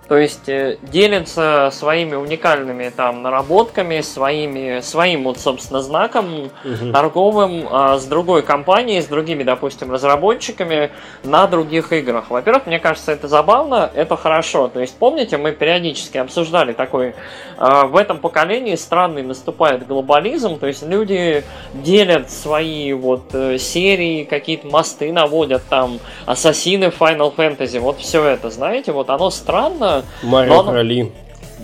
То 0.07 0.17
есть 0.17 0.47
э, 0.47 0.77
делится 0.81 1.69
своими 1.71 2.15
уникальными 2.15 2.89
там 2.89 3.21
наработками, 3.21 4.01
своими, 4.01 4.79
своим 4.81 5.23
вот, 5.25 5.39
собственно, 5.39 5.81
знаком 5.81 6.49
Мгм. 6.63 6.93
торговым 6.93 7.67
а, 7.69 7.97
с 7.97 8.05
другой 8.05 8.41
компанией, 8.41 9.01
с 9.01 9.05
другими, 9.07 9.43
допустим, 9.43 9.91
разработчиками 9.91 10.91
на 11.23 11.47
других 11.47 11.91
играх. 11.91 12.29
Во-первых, 12.29 12.67
мне 12.67 12.79
кажется, 12.79 13.11
это 13.11 13.27
забавно, 13.27 13.89
это 13.93 14.15
хорошо. 14.15 14.67
То 14.67 14.79
есть, 14.79 14.95
помните, 14.97 15.37
мы 15.37 15.51
периодически 15.51 16.17
обсуждали 16.17 16.73
такой, 16.73 17.13
а, 17.57 17.85
в 17.85 17.95
этом 17.95 18.19
поколении 18.19 18.75
странный 18.75 19.23
наступает 19.23 19.85
глобализм, 19.87 20.57
то 20.59 20.67
есть 20.67 20.83
люди 20.83 21.43
делят 21.73 22.31
свои 22.31 22.93
вот 22.93 23.33
э, 23.33 23.57
серии, 23.57 24.23
какие-то 24.23 24.67
мосты 24.67 25.11
наводят 25.11 25.63
там, 25.69 25.99
ассасины 26.25 26.85
Final 26.85 27.35
Fantasy, 27.35 27.79
вот 27.79 27.99
все 27.99 28.23
это, 28.23 28.49
знаете, 28.49 28.91
вот 28.91 29.09
оно 29.09 29.29
странно, 29.29 29.96
Марио 30.23 30.53
Но 30.53 30.63
Короли. 30.63 31.11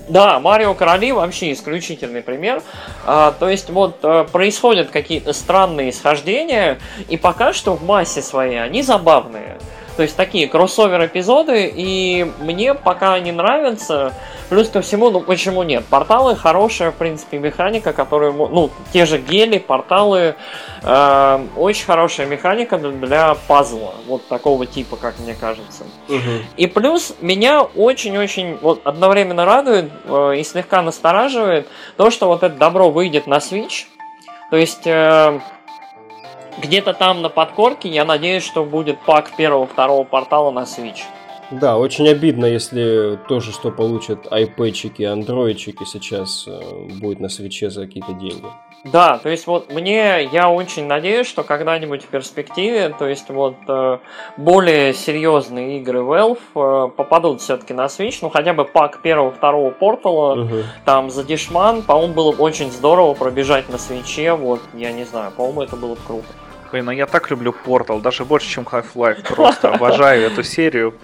да, 0.09 0.39
Марио 0.39 0.73
Короли 0.73 1.11
вообще 1.11 1.51
исключительный 1.51 2.21
пример. 2.21 2.61
А, 3.05 3.33
то 3.37 3.49
есть 3.49 3.69
вот 3.69 3.97
э, 4.03 4.25
происходят 4.31 4.89
какие-то 4.89 5.33
странные 5.33 5.91
схождения, 5.91 6.79
и 7.09 7.17
пока 7.17 7.53
что 7.53 7.75
в 7.75 7.83
массе 7.83 8.21
своей 8.21 8.61
они 8.61 8.81
забавные. 8.81 9.57
То 9.95 10.03
есть 10.03 10.15
такие 10.15 10.47
кроссовер 10.47 11.05
эпизоды, 11.05 11.71
и 11.73 12.31
мне 12.39 12.73
пока 12.73 13.13
они 13.13 13.31
нравятся. 13.31 14.13
Плюс 14.49 14.69
ко 14.69 14.81
всему, 14.81 15.09
ну 15.09 15.21
почему 15.21 15.63
нет? 15.63 15.85
Порталы 15.85 16.35
хорошая, 16.35 16.91
в 16.91 16.95
принципе, 16.95 17.37
механика, 17.39 17.93
которую, 17.93 18.33
ну, 18.33 18.69
те 18.91 19.05
же 19.05 19.17
гели, 19.17 19.57
порталы, 19.57 20.35
э, 20.83 21.47
очень 21.55 21.85
хорошая 21.85 22.27
механика 22.27 22.77
для- 22.77 23.35
пазла, 23.47 23.93
вот 24.07 24.27
такого 24.27 24.65
типа, 24.65 24.95
как 24.95 25.17
мне 25.19 25.33
кажется. 25.33 25.83
Мгм. 26.07 26.45
И 26.57 26.67
плюс 26.67 27.15
меня 27.21 27.61
очень-очень 27.63 28.57
вот 28.61 28.81
одновременно 28.83 29.45
радует 29.45 29.91
э, 30.05 30.35
и 30.37 30.43
слегка 30.43 30.81
настораживает 30.81 31.67
то, 31.97 32.11
что 32.11 32.27
вот 32.27 32.43
это 32.43 32.55
добро 32.55 32.89
выйдет 32.89 33.27
на 33.27 33.37
Switch. 33.37 33.85
То 34.49 34.57
есть 34.57 34.85
э, 34.85 35.39
где-то 36.61 36.93
там 36.93 37.21
на 37.21 37.29
подкорке 37.29 37.89
я 37.89 38.05
надеюсь, 38.05 38.43
что 38.43 38.63
будет 38.63 38.99
пак 38.99 39.35
первого-второго 39.35 40.03
портала 40.03 40.51
на 40.51 40.63
Switch. 40.63 41.01
Да, 41.51 41.77
очень 41.77 42.07
обидно, 42.07 42.45
если 42.45 43.19
то 43.27 43.39
же, 43.39 43.51
что 43.51 43.69
получат 43.69 44.31
айпэчики, 44.31 45.03
андроидчики 45.03 45.83
сейчас 45.83 46.45
э, 46.47 46.59
будет 46.99 47.19
на 47.19 47.29
свече 47.29 47.69
за 47.69 47.85
какие-то 47.85 48.13
деньги. 48.13 48.45
Да, 48.85 49.17
то 49.17 49.29
есть 49.29 49.47
вот 49.47 49.71
мне, 49.71 50.27
я 50.31 50.49
очень 50.49 50.87
надеюсь, 50.87 51.27
что 51.27 51.43
когда-нибудь 51.43 52.03
в 52.03 52.07
перспективе, 52.07 52.89
то 52.89 53.07
есть 53.07 53.29
вот 53.29 53.55
э, 53.67 53.99
более 54.35 54.93
серьезные 54.93 55.79
игры 55.79 55.99
Valve 55.99 56.39
э, 56.55 56.89
попадут 56.89 57.41
все-таки 57.41 57.73
на 57.73 57.85
Switch, 57.85 58.17
ну 58.21 58.29
хотя 58.29 58.53
бы 58.53 58.65
пак 58.65 59.01
первого-второго 59.01 59.71
портала, 59.71 60.35
Мгм. 60.35 60.63
Там 60.85 61.09
за 61.09 61.23
Дишман, 61.23 61.83
по-моему, 61.83 62.13
было 62.13 62.31
бы 62.31 62.43
очень 62.43 62.71
здорово 62.71 63.13
пробежать 63.13 63.69
на 63.69 63.77
свече, 63.77 64.33
вот, 64.33 64.61
я 64.73 64.91
не 64.91 65.03
знаю, 65.05 65.31
по-моему, 65.31 65.61
это 65.61 65.75
было 65.75 65.95
бы 65.95 66.01
круто. 66.05 66.27
Блин, 66.73 66.85
ну 66.85 66.91
я 66.91 67.05
так 67.05 67.29
люблю 67.29 67.53
Portal, 67.65 68.01
даже 68.01 68.25
больше, 68.25 68.49
чем 68.49 68.63
Half-Life. 68.63 69.27
Просто 69.35 69.69
обожаю 69.75 70.23
эту 70.25 70.41
серию. 70.41 70.95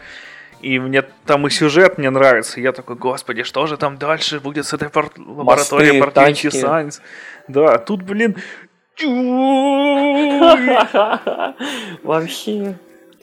И 0.62 0.80
мне 0.80 1.04
там 1.28 1.46
и 1.46 1.52
сюжет 1.52 2.00
мне 2.00 2.10
нравится. 2.10 2.60
Я 2.60 2.72
такой, 2.72 2.96
господи, 2.96 3.44
что 3.44 3.68
же 3.68 3.78
там 3.78 3.96
дальше 4.00 4.40
будет 4.40 4.66
с 4.66 4.74
этой 4.74 4.90
пор- 4.90 5.12
лабораторией 5.16 6.00
Портвинчи. 6.00 6.48
Сайнс? 6.48 7.02
Да, 7.48 7.78
тут, 7.78 8.02
блин, 8.02 8.36
Вообще. 12.04 12.76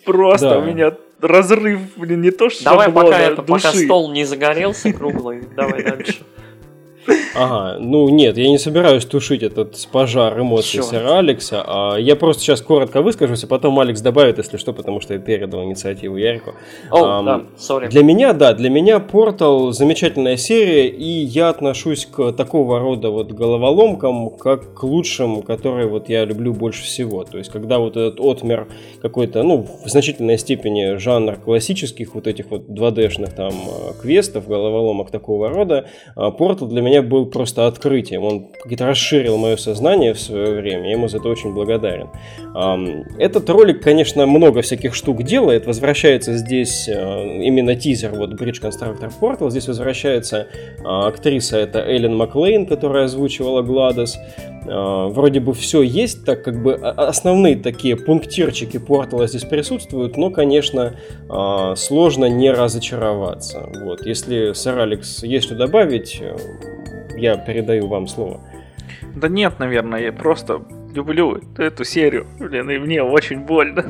просто 0.05 0.49
Да. 0.51 0.59
у 0.59 0.63
меня 0.63 0.93
разрыв, 1.21 1.81
блин, 1.97 2.21
не 2.21 2.31
то 2.31 2.49
что 2.49 2.63
Давай 2.63 2.89
пока 2.91 3.19
это, 3.19 3.41
пока 3.43 3.73
стол 3.73 4.11
не 4.13 4.23
загорелся 4.23 4.93
круглый, 4.93 5.41
давай 5.53 5.83
дальше. 5.83 6.23
Ага, 7.35 7.77
ну 7.79 8.09
нет, 8.09 8.37
я 8.37 8.49
не 8.49 8.57
собираюсь 8.57 9.05
тушить 9.05 9.43
этот 9.43 9.75
пожар 9.91 10.39
эмоций 10.39 10.77
Чёрт. 10.79 10.87
сэра 10.87 11.19
Алекса. 11.19 11.63
а 11.65 11.95
я 11.97 12.15
просто 12.15 12.41
сейчас 12.41 12.61
коротко 12.61 13.01
выскажусь, 13.01 13.43
а 13.43 13.47
потом 13.47 13.79
Алекс 13.79 14.01
добавит, 14.01 14.37
если 14.37 14.57
что, 14.57 14.73
потому 14.73 15.01
что 15.01 15.13
я 15.13 15.19
передал 15.19 15.63
инициативу 15.63 16.17
Ярику. 16.17 16.55
О, 16.91 17.03
Ам, 17.03 17.25
да, 17.25 17.41
сори. 17.57 17.87
Для 17.87 18.03
меня, 18.03 18.33
да, 18.33 18.53
для 18.53 18.69
меня 18.69 18.99
Портал 18.99 19.71
замечательная 19.71 20.37
серия, 20.37 20.87
и 20.87 21.05
я 21.05 21.49
отношусь 21.49 22.05
к 22.05 22.31
такого 22.33 22.79
рода 22.79 23.09
вот 23.09 23.31
головоломкам, 23.31 24.31
как 24.31 24.73
к 24.73 24.83
лучшим, 24.83 25.41
которые 25.43 25.87
вот 25.87 26.09
я 26.09 26.25
люблю 26.25 26.53
больше 26.53 26.83
всего. 26.83 27.23
То 27.23 27.37
есть, 27.37 27.51
когда 27.51 27.79
вот 27.79 27.97
этот 27.97 28.19
отмер 28.19 28.67
какой-то, 29.01 29.43
ну, 29.43 29.67
в 29.83 29.87
значительной 29.89 30.37
степени 30.37 30.97
жанр 30.97 31.35
классических 31.35 32.15
вот 32.15 32.27
этих 32.27 32.49
вот 32.51 32.67
2D-шных 32.67 33.33
там 33.33 33.53
э, 33.53 34.01
квестов, 34.01 34.47
головоломок 34.47 35.11
такого 35.11 35.49
рода, 35.49 35.85
Портал 36.15 36.67
для 36.67 36.81
меня 36.81 36.96
был 37.01 37.25
просто 37.25 37.67
открытием. 37.67 38.23
Он 38.23 38.47
как-то 38.63 38.87
расширил 38.87 39.37
мое 39.37 39.55
сознание 39.57 40.13
в 40.13 40.19
свое 40.19 40.59
время, 40.61 40.85
я 40.85 40.91
ему 40.91 41.07
за 41.07 41.17
это 41.17 41.29
очень 41.29 41.53
благодарен. 41.53 42.09
Этот 43.17 43.49
ролик, 43.49 43.81
конечно, 43.81 44.25
много 44.25 44.61
всяких 44.61 44.95
штук 44.95 45.23
делает. 45.23 45.65
Возвращается 45.65 46.37
здесь 46.37 46.87
э, 46.87 46.93
именно 47.43 47.75
тизер, 47.75 48.11
вот 48.11 48.33
Bridge 48.33 48.61
Constructor 48.61 49.11
Portal. 49.19 49.49
Здесь 49.49 49.67
возвращается 49.67 50.47
а, 50.83 51.07
актриса, 51.07 51.57
это 51.57 51.79
Эллен 51.79 52.15
Маклейн, 52.15 52.65
которая 52.65 53.05
озвучивала 53.05 53.61
Гладос. 53.61 54.17
А, 54.69 55.07
Вроде 55.07 55.39
бы 55.39 55.53
все 55.53 55.81
есть, 55.81 56.25
так 56.25 56.43
как 56.43 56.61
бы 56.61 56.73
а- 56.75 57.07
основные 57.07 57.55
такие 57.55 57.95
пунктирчики 57.95 58.77
Портала 58.77 59.27
здесь 59.27 59.43
присутствуют, 59.43 60.17
но, 60.17 60.29
конечно, 60.29 60.95
а, 61.29 61.75
сложно 61.75 62.25
не 62.25 62.51
разочароваться. 62.51 63.69
Вот. 63.83 64.05
Если, 64.05 64.53
сэр 64.53 64.79
Алекс, 64.79 65.23
есть 65.23 65.45
что 65.45 65.55
добавить, 65.55 66.19
э, 66.21 66.35
я 67.17 67.37
передаю 67.37 67.87
вам 67.87 68.07
слово. 68.07 68.41
Да 69.15 69.27
нет, 69.27 69.59
наверное, 69.59 70.01
я 70.01 70.13
просто 70.13 70.61
люблю 70.93 71.39
эту 71.57 71.83
серию, 71.83 72.27
блин, 72.39 72.69
и 72.69 72.77
мне 72.77 73.01
очень 73.01 73.39
больно. 73.39 73.85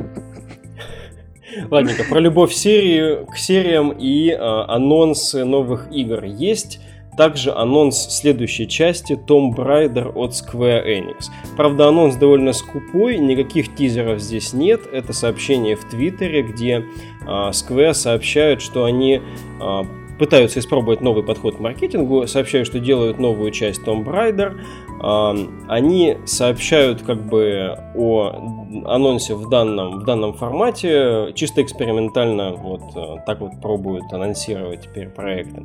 Ладненько, 1.72 2.03
про 2.03 2.19
любовь 2.19 2.53
серии, 2.53 3.25
к 3.25 3.38
сериям 3.38 3.91
и 3.91 4.29
э, 4.29 4.38
анонсы 4.38 5.43
новых 5.43 5.88
игр 5.91 6.24
есть. 6.24 6.79
Также 7.17 7.51
анонс 7.51 7.97
следующей 8.09 8.67
части 8.67 9.13
Tomb 9.13 9.55
Raider 9.55 10.12
от 10.13 10.33
Square 10.33 10.86
Enix. 10.86 11.25
Правда, 11.55 11.88
анонс 11.88 12.15
довольно 12.15 12.53
скупой, 12.53 13.17
никаких 13.17 13.75
тизеров 13.75 14.19
здесь 14.19 14.53
нет. 14.53 14.81
Это 14.91 15.13
сообщение 15.13 15.75
в 15.75 15.83
Твиттере, 15.86 16.43
где 16.43 16.86
э, 17.21 17.25
Square 17.25 17.95
сообщают, 17.95 18.62
что 18.62 18.86
они 18.86 19.19
э, 19.59 19.81
пытаются 20.19 20.59
испробовать 20.59 21.01
новый 21.01 21.24
подход 21.24 21.57
к 21.57 21.59
маркетингу, 21.59 22.27
сообщают, 22.27 22.67
что 22.67 22.79
делают 22.79 23.19
новую 23.19 23.51
часть 23.51 23.81
Tomb 23.81 24.03
Raider. 24.03 24.59
Они 25.00 26.18
сообщают 26.25 27.01
как 27.04 27.25
бы 27.27 27.77
о 27.96 28.58
анонсе 28.86 29.36
в 29.36 29.50
данном, 29.50 30.00
в 30.00 30.04
данном 30.04 30.34
формате, 30.34 31.32
чисто 31.36 31.62
экспериментально 31.62 32.54
вот 32.54 32.82
э, 32.96 33.18
так 33.25 33.39
вот 33.39 33.62
пробуют 33.62 34.12
анонсировать 34.12 34.82
теперь 34.82 35.10
проекты. 35.10 35.63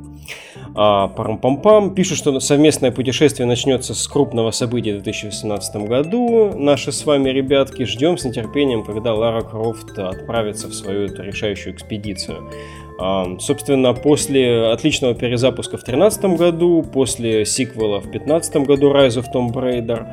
А, 0.75 1.07
Парам-пам-пам. 1.07 1.93
Пишут, 1.93 2.17
что 2.17 2.39
совместное 2.39 2.91
путешествие 2.91 3.47
начнется 3.47 3.93
с 3.93 4.07
крупного 4.07 4.51
события 4.51 4.93
в 4.93 5.03
2018 5.03 5.75
году. 5.87 6.53
Наши 6.55 6.91
с 6.91 7.05
вами, 7.05 7.29
ребятки, 7.29 7.83
ждем 7.83 8.17
с 8.17 8.25
нетерпением, 8.25 8.83
когда 8.83 9.13
Лара 9.13 9.41
Крофт 9.41 9.97
отправится 9.97 10.67
в 10.67 10.73
свою 10.73 11.07
решающую 11.07 11.73
экспедицию. 11.73 12.49
Собственно, 12.97 13.93
после 13.93 14.67
отличного 14.67 15.15
перезапуска 15.15 15.77
в 15.77 15.83
2013 15.83 16.25
году, 16.37 16.83
после 16.83 17.45
сиквела 17.45 17.99
в 17.99 18.03
2015 18.03 18.57
году 18.57 18.91
Rise 18.93 19.21
of 19.21 19.25
Tomb 19.33 19.51
Raider, 19.51 20.05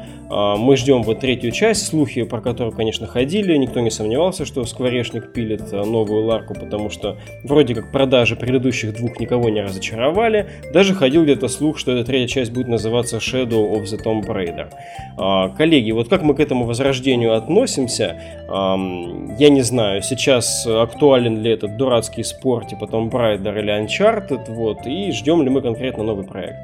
мы 0.59 0.77
ждем 0.77 1.03
вот 1.03 1.21
третью 1.21 1.51
часть, 1.51 1.87
слухи 1.87 2.23
про 2.23 2.41
которую, 2.41 2.75
конечно, 2.75 3.07
ходили, 3.07 3.57
никто 3.57 3.81
не 3.81 3.91
сомневался, 3.91 4.45
что 4.45 4.65
Скворечник 4.65 5.33
пилит 5.33 5.73
а, 5.73 5.85
новую 5.85 6.25
Ларку, 6.25 6.55
потому 6.55 6.91
что 6.91 7.17
вроде 7.45 7.75
как 7.75 7.91
продажи 7.91 8.37
предыдущих 8.37 8.95
двух 8.95 9.19
никого 9.19 9.49
не 9.49 9.61
разочаровали, 9.61 10.49
даже 10.73 10.95
ходил 10.95 11.25
где-то 11.25 11.49
слух, 11.49 11.79
что 11.79 11.93
эта 11.93 12.05
третья 12.05 12.29
часть 12.29 12.53
будет 12.53 12.69
называться 12.69 13.17
Shadow 13.17 13.73
of 13.73 13.85
the 13.85 13.99
Tomb 14.03 14.25
Raider. 14.27 14.69
А, 15.19 15.49
Коллеги, 15.51 15.91
вот 15.91 16.09
как 16.09 16.23
мы 16.23 16.35
к 16.35 16.41
этому 16.41 16.65
возрождению 16.65 17.35
относимся, 17.35 18.21
я 18.51 19.49
не 19.49 19.63
знаю, 19.63 20.03
сейчас 20.03 20.67
актуален 20.67 21.41
ли 21.41 21.53
этот 21.53 21.77
дурацкий 21.77 22.25
спор 22.25 22.65
типа 22.65 22.85
Tomb 22.85 23.11
Raider 23.11 23.59
или 23.59 23.73
Uncharted, 23.73 24.53
вот, 24.53 24.87
и 24.87 25.13
ждем 25.13 25.43
ли 25.43 25.51
мы 25.51 25.63
конкретно 25.63 26.03
новый 26.03 26.25
проект. 26.25 26.59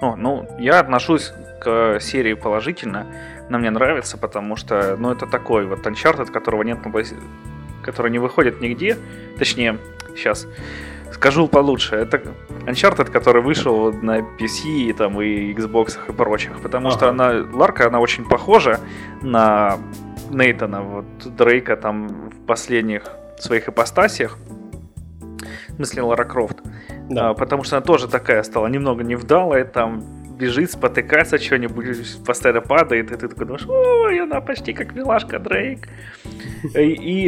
О, 0.00 0.16
ну, 0.16 0.46
я 0.58 0.80
отношусь 0.80 1.32
к 1.60 1.98
серии 2.00 2.34
положительно. 2.34 3.06
она 3.48 3.58
мне 3.58 3.70
нравится, 3.70 4.18
потому 4.18 4.56
что, 4.56 4.96
ну, 4.98 5.10
это 5.10 5.26
такой 5.26 5.66
вот 5.66 5.86
Uncharted, 5.86 6.30
которого 6.30 6.62
нет 6.62 6.84
на 6.84 6.92
который 7.82 8.10
не 8.10 8.18
выходит 8.18 8.60
нигде. 8.60 8.96
Точнее, 9.38 9.78
сейчас 10.14 10.46
скажу 11.12 11.48
получше. 11.48 11.96
Это 11.96 12.20
Uncharted, 12.66 13.10
который 13.10 13.40
вышел 13.42 13.92
на 13.92 14.18
PC 14.18 14.88
и, 14.88 14.92
там, 14.92 15.20
и 15.20 15.52
Xbox 15.52 15.98
и 16.08 16.12
прочих. 16.12 16.58
Потому 16.60 16.88
ага. 16.88 16.96
что 16.96 17.08
она, 17.08 17.46
Ларка, 17.52 17.86
она 17.86 18.00
очень 18.00 18.28
похожа 18.28 18.80
на 19.22 19.78
Нейтана, 20.34 20.82
вот 20.82 21.36
Дрейка 21.36 21.76
там 21.76 22.30
в 22.30 22.46
последних 22.46 23.04
своих 23.38 23.68
ипостасиях. 23.68 24.38
В 25.68 25.76
смысле, 25.76 26.02
Лара 26.02 26.24
Крофт. 26.24 26.58
Да. 27.10 27.30
А, 27.30 27.34
потому 27.34 27.64
что 27.64 27.76
она 27.76 27.84
тоже 27.84 28.08
такая 28.08 28.42
стала 28.42 28.66
немного 28.68 29.02
невдалая, 29.02 29.64
там 29.64 30.02
бежит, 30.38 30.72
спотыкается 30.72 31.38
что-нибудь, 31.38 32.24
постоянно 32.24 32.60
падает, 32.60 33.12
и 33.12 33.16
ты 33.16 33.28
такой 33.28 33.46
думаешь, 33.46 33.66
ой, 33.66 34.20
она 34.20 34.40
почти 34.40 34.72
как 34.72 34.94
милашка 34.94 35.38
Дрейк. 35.38 35.88
И, 36.74 36.80
и 36.80 37.26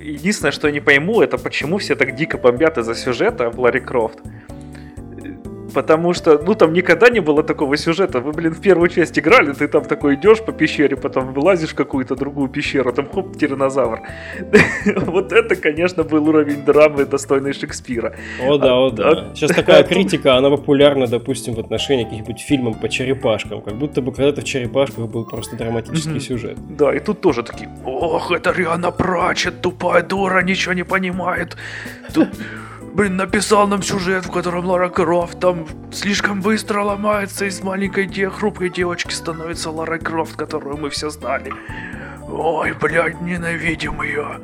единственное, 0.00 0.52
что 0.52 0.68
я 0.68 0.74
не 0.74 0.80
пойму, 0.80 1.22
это 1.22 1.38
почему 1.38 1.78
все 1.78 1.94
так 1.94 2.14
дико 2.14 2.38
бомбят 2.38 2.78
из-за 2.78 2.94
сюжета 2.94 3.50
в 3.50 3.60
Ларри 3.60 3.80
Крофт. 3.80 4.20
Потому 5.74 6.14
что, 6.14 6.38
ну, 6.38 6.54
там 6.54 6.72
никогда 6.72 7.10
не 7.10 7.20
было 7.20 7.42
такого 7.42 7.76
сюжета. 7.76 8.20
Вы, 8.20 8.32
блин, 8.32 8.52
в 8.52 8.60
первую 8.60 8.88
часть 8.88 9.18
играли, 9.18 9.52
ты 9.52 9.68
там 9.68 9.84
такой 9.84 10.14
идешь 10.14 10.42
по 10.42 10.52
пещере, 10.52 10.96
потом 10.96 11.32
вылазишь 11.32 11.70
в 11.70 11.74
какую-то 11.74 12.16
другую 12.16 12.48
пещеру, 12.48 12.92
там 12.92 13.08
хоп, 13.08 13.36
тиранозавр. 13.36 14.00
Вот 15.06 15.32
это, 15.32 15.56
конечно, 15.56 16.04
был 16.04 16.28
уровень 16.28 16.64
драмы, 16.64 17.04
достойный 17.04 17.52
Шекспира. 17.52 18.14
О 18.42 18.58
да, 18.58 18.74
о 18.74 18.90
да. 18.90 19.10
А, 19.10 19.34
Сейчас 19.34 19.54
такая 19.54 19.82
критика, 19.84 20.36
она 20.36 20.50
популярна, 20.50 21.06
допустим, 21.06 21.54
в 21.54 21.60
отношении 21.60 22.04
каких-нибудь 22.04 22.40
фильмов 22.40 22.80
по 22.80 22.88
черепашкам. 22.88 23.62
Как 23.62 23.74
будто 23.74 24.00
бы 24.00 24.12
когда-то 24.12 24.40
в 24.40 24.44
черепашках 24.44 25.06
был 25.06 25.24
просто 25.24 25.56
драматический 25.56 26.20
сюжет. 26.20 26.58
Да, 26.76 26.94
и 26.94 27.00
тут 27.00 27.20
тоже 27.20 27.42
такие, 27.42 27.68
ох, 27.84 28.32
это 28.32 28.52
Риана 28.52 28.90
Прачет, 28.90 29.60
тупая 29.60 30.02
дура, 30.02 30.42
ничего 30.42 30.74
не 30.74 30.84
понимает. 30.84 31.56
Тут 32.14 32.28
блин, 32.98 33.16
написал 33.16 33.68
нам 33.68 33.80
сюжет, 33.80 34.26
в 34.26 34.32
котором 34.32 34.66
Лара 34.66 34.88
Крофт 34.88 35.38
там 35.38 35.66
слишком 35.92 36.40
быстро 36.40 36.82
ломается, 36.82 37.44
из 37.44 37.62
маленькой 37.62 38.06
де 38.06 38.28
хрупкой 38.28 38.70
девочки 38.70 39.12
становится 39.12 39.70
Лара 39.70 39.98
Крофт, 39.98 40.34
которую 40.34 40.78
мы 40.78 40.90
все 40.90 41.08
знали. 41.08 41.52
Ой, 42.28 42.72
блядь, 42.72 43.20
ненавидим 43.20 44.02
ее. 44.02 44.40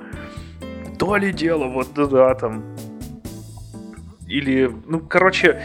То 0.99 1.17
ли 1.17 1.33
дело, 1.33 1.65
вот 1.65 1.89
да, 1.95 2.35
там. 2.37 2.63
Или, 4.29 4.71
ну, 4.87 5.01
короче, 5.01 5.61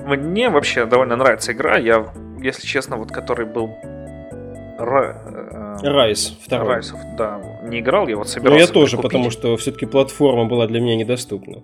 мне 0.00 0.48
вообще 0.48 0.86
довольно 0.86 1.16
нравится 1.16 1.52
игра. 1.52 1.76
Я, 1.76 2.06
если 2.40 2.66
честно, 2.66 2.96
вот 2.96 3.12
который 3.12 3.44
был 3.44 3.76
Райс, 4.78 6.38
второй. 6.42 6.68
Райс, 6.68 6.94
да, 7.18 7.38
не 7.64 7.80
играл, 7.80 8.08
я 8.08 8.16
вот 8.16 8.30
собирался. 8.30 8.58
Ну, 8.58 8.66
я 8.66 8.72
тоже, 8.72 8.96
купить. 8.96 9.10
потому 9.10 9.30
что 9.30 9.54
все-таки 9.58 9.84
платформа 9.84 10.46
была 10.46 10.66
для 10.66 10.80
меня 10.80 10.96
недоступна. 10.96 11.62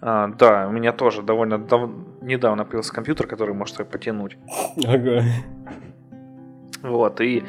А, 0.00 0.28
да, 0.28 0.68
у 0.68 0.72
меня 0.72 0.92
тоже 0.92 1.22
довольно 1.22 1.58
дав... 1.58 1.90
недавно 2.22 2.64
появился 2.64 2.92
компьютер, 2.92 3.26
который 3.26 3.54
может 3.54 3.76
потянуть. 3.88 4.36
Ага. 4.86 5.22
Вот, 6.82 7.20
и 7.20 7.44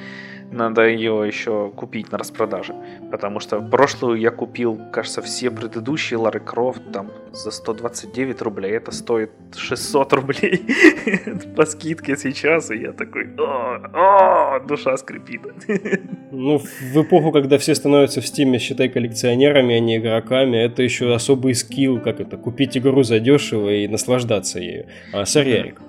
надо 0.51 0.87
ее 0.87 1.23
еще 1.25 1.71
купить 1.75 2.11
на 2.11 2.17
распродаже. 2.17 2.73
Потому 3.11 3.39
что 3.39 3.61
прошлую 3.61 4.19
я 4.19 4.31
купил, 4.31 4.79
кажется, 4.91 5.21
все 5.21 5.51
предыдущие 5.51 6.17
Лары 6.17 6.39
Крофт 6.39 6.81
там 6.91 7.11
за 7.31 7.51
129 7.51 8.41
рублей. 8.41 8.71
Это 8.71 8.91
стоит 8.91 9.31
600 9.55 10.13
рублей 10.13 10.65
по 11.55 11.65
скидке 11.65 12.17
сейчас. 12.17 12.71
И 12.71 12.77
я 12.77 12.91
такой, 12.91 13.27
о, 13.37 14.55
о, 14.55 14.59
душа 14.59 14.97
скрипит. 14.97 15.41
Ну, 16.31 16.59
в 16.59 16.95
эпоху, 16.95 17.31
когда 17.31 17.57
все 17.57 17.73
становятся 17.73 18.21
в 18.21 18.27
Steam 18.27 18.50
е, 18.50 18.59
считай, 18.59 18.87
коллекционерами, 18.87 19.75
а 19.75 19.79
не 19.79 19.97
игроками, 19.97 20.57
это 20.57 20.83
еще 20.83 21.11
особый 21.13 21.55
скилл, 21.55 21.99
как 21.99 22.19
это, 22.19 22.37
купить 22.37 22.77
игру 22.77 23.01
задешево 23.01 23.69
и 23.69 23.87
наслаждаться 23.87 24.59
ею. 24.59 24.85
А, 25.11 25.25
Сарьярик. 25.25 25.81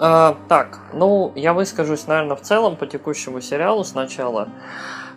А, 0.00 0.36
так, 0.48 0.78
ну, 0.92 1.32
я 1.34 1.52
выскажусь, 1.52 2.06
наверное, 2.06 2.36
в 2.36 2.40
целом 2.40 2.76
по 2.76 2.86
текущему 2.86 3.40
сериалу 3.40 3.82
сначала. 3.82 4.48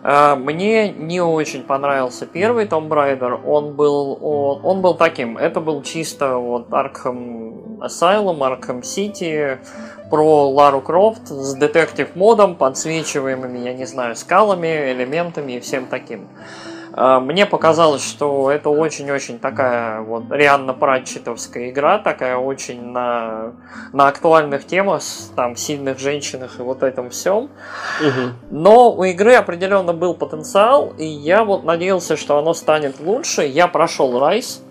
А, 0.02 0.34
мне 0.34 0.90
не 0.90 1.20
очень 1.20 1.62
понравился 1.62 2.26
первый 2.26 2.66
Том 2.66 2.88
Брайдер. 2.88 3.40
Он 3.46 3.74
был, 3.74 4.18
он, 4.20 4.60
он 4.64 4.82
был 4.82 4.94
таким. 4.94 5.38
Это 5.38 5.60
был 5.60 5.82
чисто 5.82 6.36
вот 6.36 6.68
Arkham 6.70 7.78
Asylum, 7.78 8.38
Arkham 8.38 8.80
City 8.80 9.58
про 10.10 10.50
Лару 10.50 10.80
Крофт 10.80 11.28
с 11.28 11.54
детектив 11.54 12.14
модом, 12.16 12.56
подсвечиваемыми, 12.56 13.60
я 13.60 13.74
не 13.74 13.86
знаю, 13.86 14.16
скалами, 14.16 14.92
элементами 14.92 15.52
и 15.52 15.60
всем 15.60 15.86
таким. 15.86 16.26
А, 16.26 16.71
мне 16.94 17.46
показалось, 17.46 18.06
что 18.06 18.50
это 18.50 18.68
очень-очень 18.68 19.38
такая 19.38 20.02
вот 20.02 20.24
Рианна 20.30 20.74
Пратчетовская 20.74 21.70
игра, 21.70 21.98
такая 21.98 22.36
очень 22.36 22.84
на, 22.84 23.52
на 23.92 24.08
актуальных 24.08 24.66
темах, 24.66 25.02
там, 25.34 25.56
сильных 25.56 25.98
женщинах 25.98 26.58
и 26.58 26.62
вот 26.62 26.82
этом 26.82 27.08
всем. 27.10 27.44
Угу. 28.00 28.50
Но 28.50 28.92
у 28.92 29.04
игры 29.04 29.34
определенно 29.34 29.94
был 29.94 30.14
потенциал, 30.14 30.92
и 30.98 31.06
я 31.06 31.44
вот 31.44 31.64
надеялся, 31.64 32.16
что 32.16 32.38
оно 32.38 32.52
станет 32.52 33.00
лучше. 33.00 33.42
Я 33.42 33.68
прошел 33.68 34.20
Райс. 34.20 34.62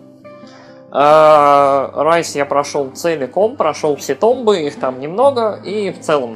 Райс 0.91 2.35
я 2.35 2.45
прошел 2.45 2.91
целиком, 2.91 3.55
прошел 3.55 3.95
все 3.95 4.13
томбы, 4.13 4.59
их 4.59 4.77
там 4.77 4.99
немного, 4.99 5.59
и 5.63 5.89
в 5.91 6.01
целом 6.01 6.35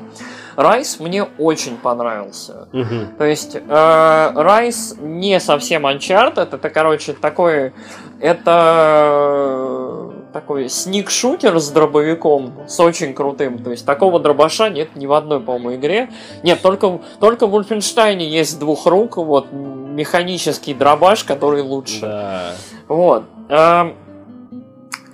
Райс 0.55 0.99
мне 0.99 1.23
очень 1.37 1.77
понравился. 1.77 2.67
Угу. 2.73 3.17
То 3.17 3.25
есть 3.25 3.55
э, 3.55 4.31
Райс 4.35 4.95
не 4.99 5.39
совсем 5.39 5.85
Uncharted, 5.85 6.53
это, 6.53 6.69
короче, 6.69 7.13
такой... 7.13 7.73
Это 8.21 10.11
такой 10.35 10.67
сник-шутер 10.67 11.57
с 11.59 11.69
дробовиком, 11.69 12.67
с 12.67 12.77
очень 12.81 13.13
крутым. 13.13 13.59
То 13.59 13.71
есть 13.71 13.85
такого 13.85 14.19
дробаша 14.19 14.69
нет 14.69 14.93
ни 14.95 15.05
в 15.05 15.13
одной, 15.13 15.39
по-моему, 15.39 15.75
игре. 15.75 16.09
Нет, 16.43 16.61
только, 16.61 16.99
только 17.21 17.47
в 17.47 17.55
Wolfenstein 17.55 18.19
есть 18.19 18.59
двух 18.59 18.85
рук, 18.85 19.15
вот, 19.15 19.53
механический 19.53 20.73
дробаш, 20.73 21.23
который 21.23 21.61
лучше. 21.61 22.01
Да. 22.01 22.51
Вот. 22.89 23.23
Эм, 23.47 23.95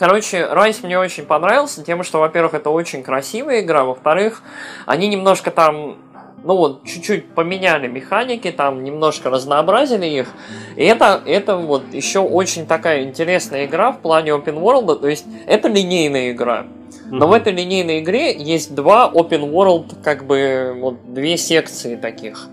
Короче, 0.02 0.48
Райс 0.48 0.82
мне 0.82 0.98
очень 0.98 1.26
понравился 1.28 1.84
тем, 1.84 2.02
что, 2.02 2.22
во-первых, 2.22 2.56
это 2.56 2.72
очень 2.72 3.04
красивая 3.04 3.62
игра, 3.62 3.84
во-вторых, 3.84 4.42
они 4.88 5.08
немножко 5.08 5.52
там 5.52 6.00
ну 6.44 6.58
вот, 6.58 6.84
чуть-чуть 6.86 7.36
поменяли 7.36 7.88
механики, 7.88 8.50
там 8.50 8.84
немножко 8.84 9.30
разнообразили 9.30 10.08
их. 10.08 10.30
И 10.76 10.84
это, 10.84 11.22
это 11.24 11.56
вот 11.56 11.84
еще 11.94 12.18
очень 12.18 12.66
такая 12.66 13.04
интересная 13.04 13.66
игра 13.66 13.92
в 13.92 14.00
плане 14.00 14.32
open 14.32 14.60
world, 14.60 15.02
то 15.02 15.08
есть 15.08 15.28
это 15.46 15.68
линейная 15.68 16.32
игра. 16.32 16.66
Но 17.12 17.26
mm-hmm. 17.26 17.30
в 17.30 17.34
этой 17.34 17.54
линейной 17.54 18.00
игре 18.00 18.36
есть 18.36 18.74
два 18.74 19.08
open 19.14 19.52
world, 19.52 20.02
как 20.04 20.26
бы 20.26 20.76
вот 20.80 21.14
две 21.14 21.38
секции 21.38 21.96
таких 21.96 22.48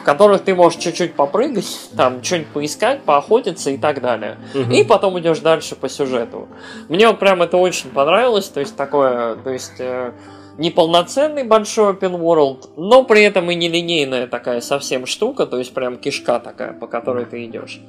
в 0.00 0.02
которых 0.02 0.42
ты 0.42 0.54
можешь 0.54 0.80
чуть-чуть 0.80 1.14
попрыгать, 1.14 1.90
там 1.96 2.24
что-нибудь 2.24 2.48
поискать, 2.48 3.02
поохотиться 3.02 3.70
и 3.70 3.76
так 3.76 4.00
далее. 4.00 4.38
Угу. 4.54 4.72
И 4.72 4.84
потом 4.84 5.18
идешь 5.20 5.40
дальше 5.40 5.76
по 5.76 5.88
сюжету. 5.88 6.48
Мне 6.88 7.06
вот 7.06 7.18
прям 7.18 7.42
это 7.42 7.58
очень 7.58 7.90
понравилось, 7.90 8.48
то 8.48 8.60
есть 8.60 8.76
такое, 8.76 9.36
то 9.36 9.50
есть 9.50 9.74
э, 9.78 10.12
неполноценный 10.56 11.44
большой 11.44 11.92
open 11.92 12.18
world, 12.18 12.70
но 12.76 13.04
при 13.04 13.22
этом 13.22 13.50
и 13.50 13.54
нелинейная 13.54 14.26
такая 14.26 14.62
совсем 14.62 15.04
штука, 15.04 15.46
то 15.46 15.58
есть 15.58 15.74
прям 15.74 15.98
кишка 15.98 16.40
такая, 16.40 16.72
по 16.72 16.86
которой 16.86 17.26
ты 17.26 17.44
идешь. 17.44 17.80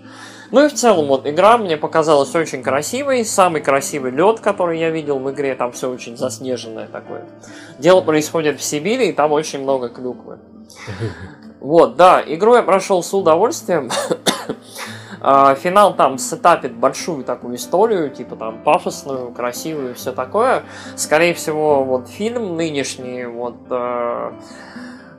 Ну 0.52 0.66
и 0.66 0.68
в 0.68 0.74
целом 0.74 1.08
вот 1.08 1.26
игра 1.26 1.58
мне 1.58 1.78
показалась 1.78 2.36
очень 2.36 2.62
красивой, 2.62 3.24
самый 3.24 3.62
красивый 3.62 4.12
лед, 4.12 4.42
который 4.42 4.80
я 4.80 4.90
видел 4.90 5.20
в 5.20 5.32
игре, 5.32 5.56
там 5.56 5.72
все 5.72 5.90
очень 5.90 6.18
заснеженное 6.18 6.88
такое. 6.88 7.26
Дело 7.80 8.02
происходит 8.02 8.60
в 8.60 8.64
Сибири, 8.64 9.10
и 9.10 9.14
там 9.14 9.32
очень 9.32 9.62
много 9.62 9.88
клюквы. 9.88 10.40
Вот, 11.62 11.96
да, 11.96 12.24
игру 12.26 12.56
я 12.56 12.64
прошел 12.64 13.02
с 13.04 13.14
удовольствием. 13.14 13.90
А, 15.24 15.54
финал 15.54 15.96
там 15.96 16.18
сетапит 16.18 16.74
большую 16.74 17.24
такую 17.24 17.56
историю, 17.56 18.10
типа 18.10 18.36
там 18.36 18.64
пафосную, 18.64 19.32
красивую, 19.32 19.94
все 19.94 20.12
такое. 20.14 20.64
Скорее 20.96 21.36
всего, 21.36 21.84
вот 21.84 22.08
фильм 22.08 22.56
нынешний, 22.58 23.26
вот 23.26 23.54
э, 23.70 24.32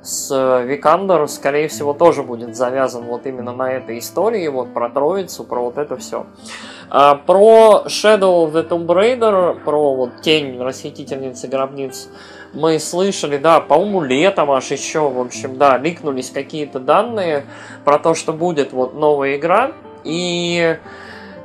с 0.02 0.62
Викандер, 0.64 1.28
скорее 1.28 1.68
всего, 1.68 1.94
тоже 1.94 2.24
будет 2.24 2.56
завязан 2.56 3.04
вот 3.04 3.26
именно 3.26 3.52
на 3.52 3.70
этой 3.70 4.00
истории, 4.00 4.48
вот 4.48 4.74
про 4.74 4.90
Троицу, 4.90 5.44
про 5.44 5.62
вот 5.62 5.78
это 5.78 5.96
все. 5.96 6.26
А, 6.90 7.14
про 7.14 7.84
Shadow 7.86 8.44
of 8.44 8.52
the 8.52 8.68
Tomb 8.68 8.86
Raider, 8.86 9.62
про 9.62 9.94
вот 9.94 10.20
тень 10.20 10.60
расхитительницы 10.60 11.46
гробниц, 11.46 12.08
мы 12.52 12.78
слышали, 12.78 13.38
да, 13.38 13.60
по-моему, 13.60 14.02
летом 14.02 14.50
аж 14.50 14.70
еще, 14.70 15.08
в 15.08 15.18
общем, 15.20 15.56
да, 15.56 15.78
ликнулись 15.78 16.30
какие-то 16.30 16.78
данные 16.80 17.44
про 17.84 17.98
то, 17.98 18.14
что 18.14 18.32
будет 18.32 18.72
вот 18.72 18.94
новая 18.94 19.36
игра. 19.36 19.72
И 20.04 20.76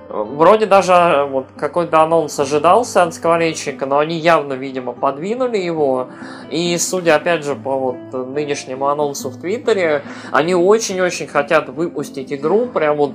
Вроде 0.09 0.65
даже 0.67 1.27
вот 1.29 1.47
какой-то 1.57 2.01
анонс 2.01 2.39
ожидался 2.39 3.03
от 3.03 3.13
скворечника, 3.13 3.85
но 3.85 3.99
они 3.99 4.17
явно, 4.17 4.53
видимо, 4.53 4.93
подвинули 4.93 5.57
его. 5.57 6.07
И 6.49 6.77
судя, 6.77 7.15
опять 7.15 7.43
же, 7.43 7.55
по 7.55 7.75
вот 7.75 8.27
нынешнему 8.27 8.87
анонсу 8.87 9.29
в 9.29 9.39
Твиттере, 9.39 10.03
они 10.31 10.55
очень-очень 10.55 11.27
хотят 11.27 11.67
выпустить 11.69 12.31
игру 12.31 12.67
прям 12.67 12.97
вот 12.97 13.11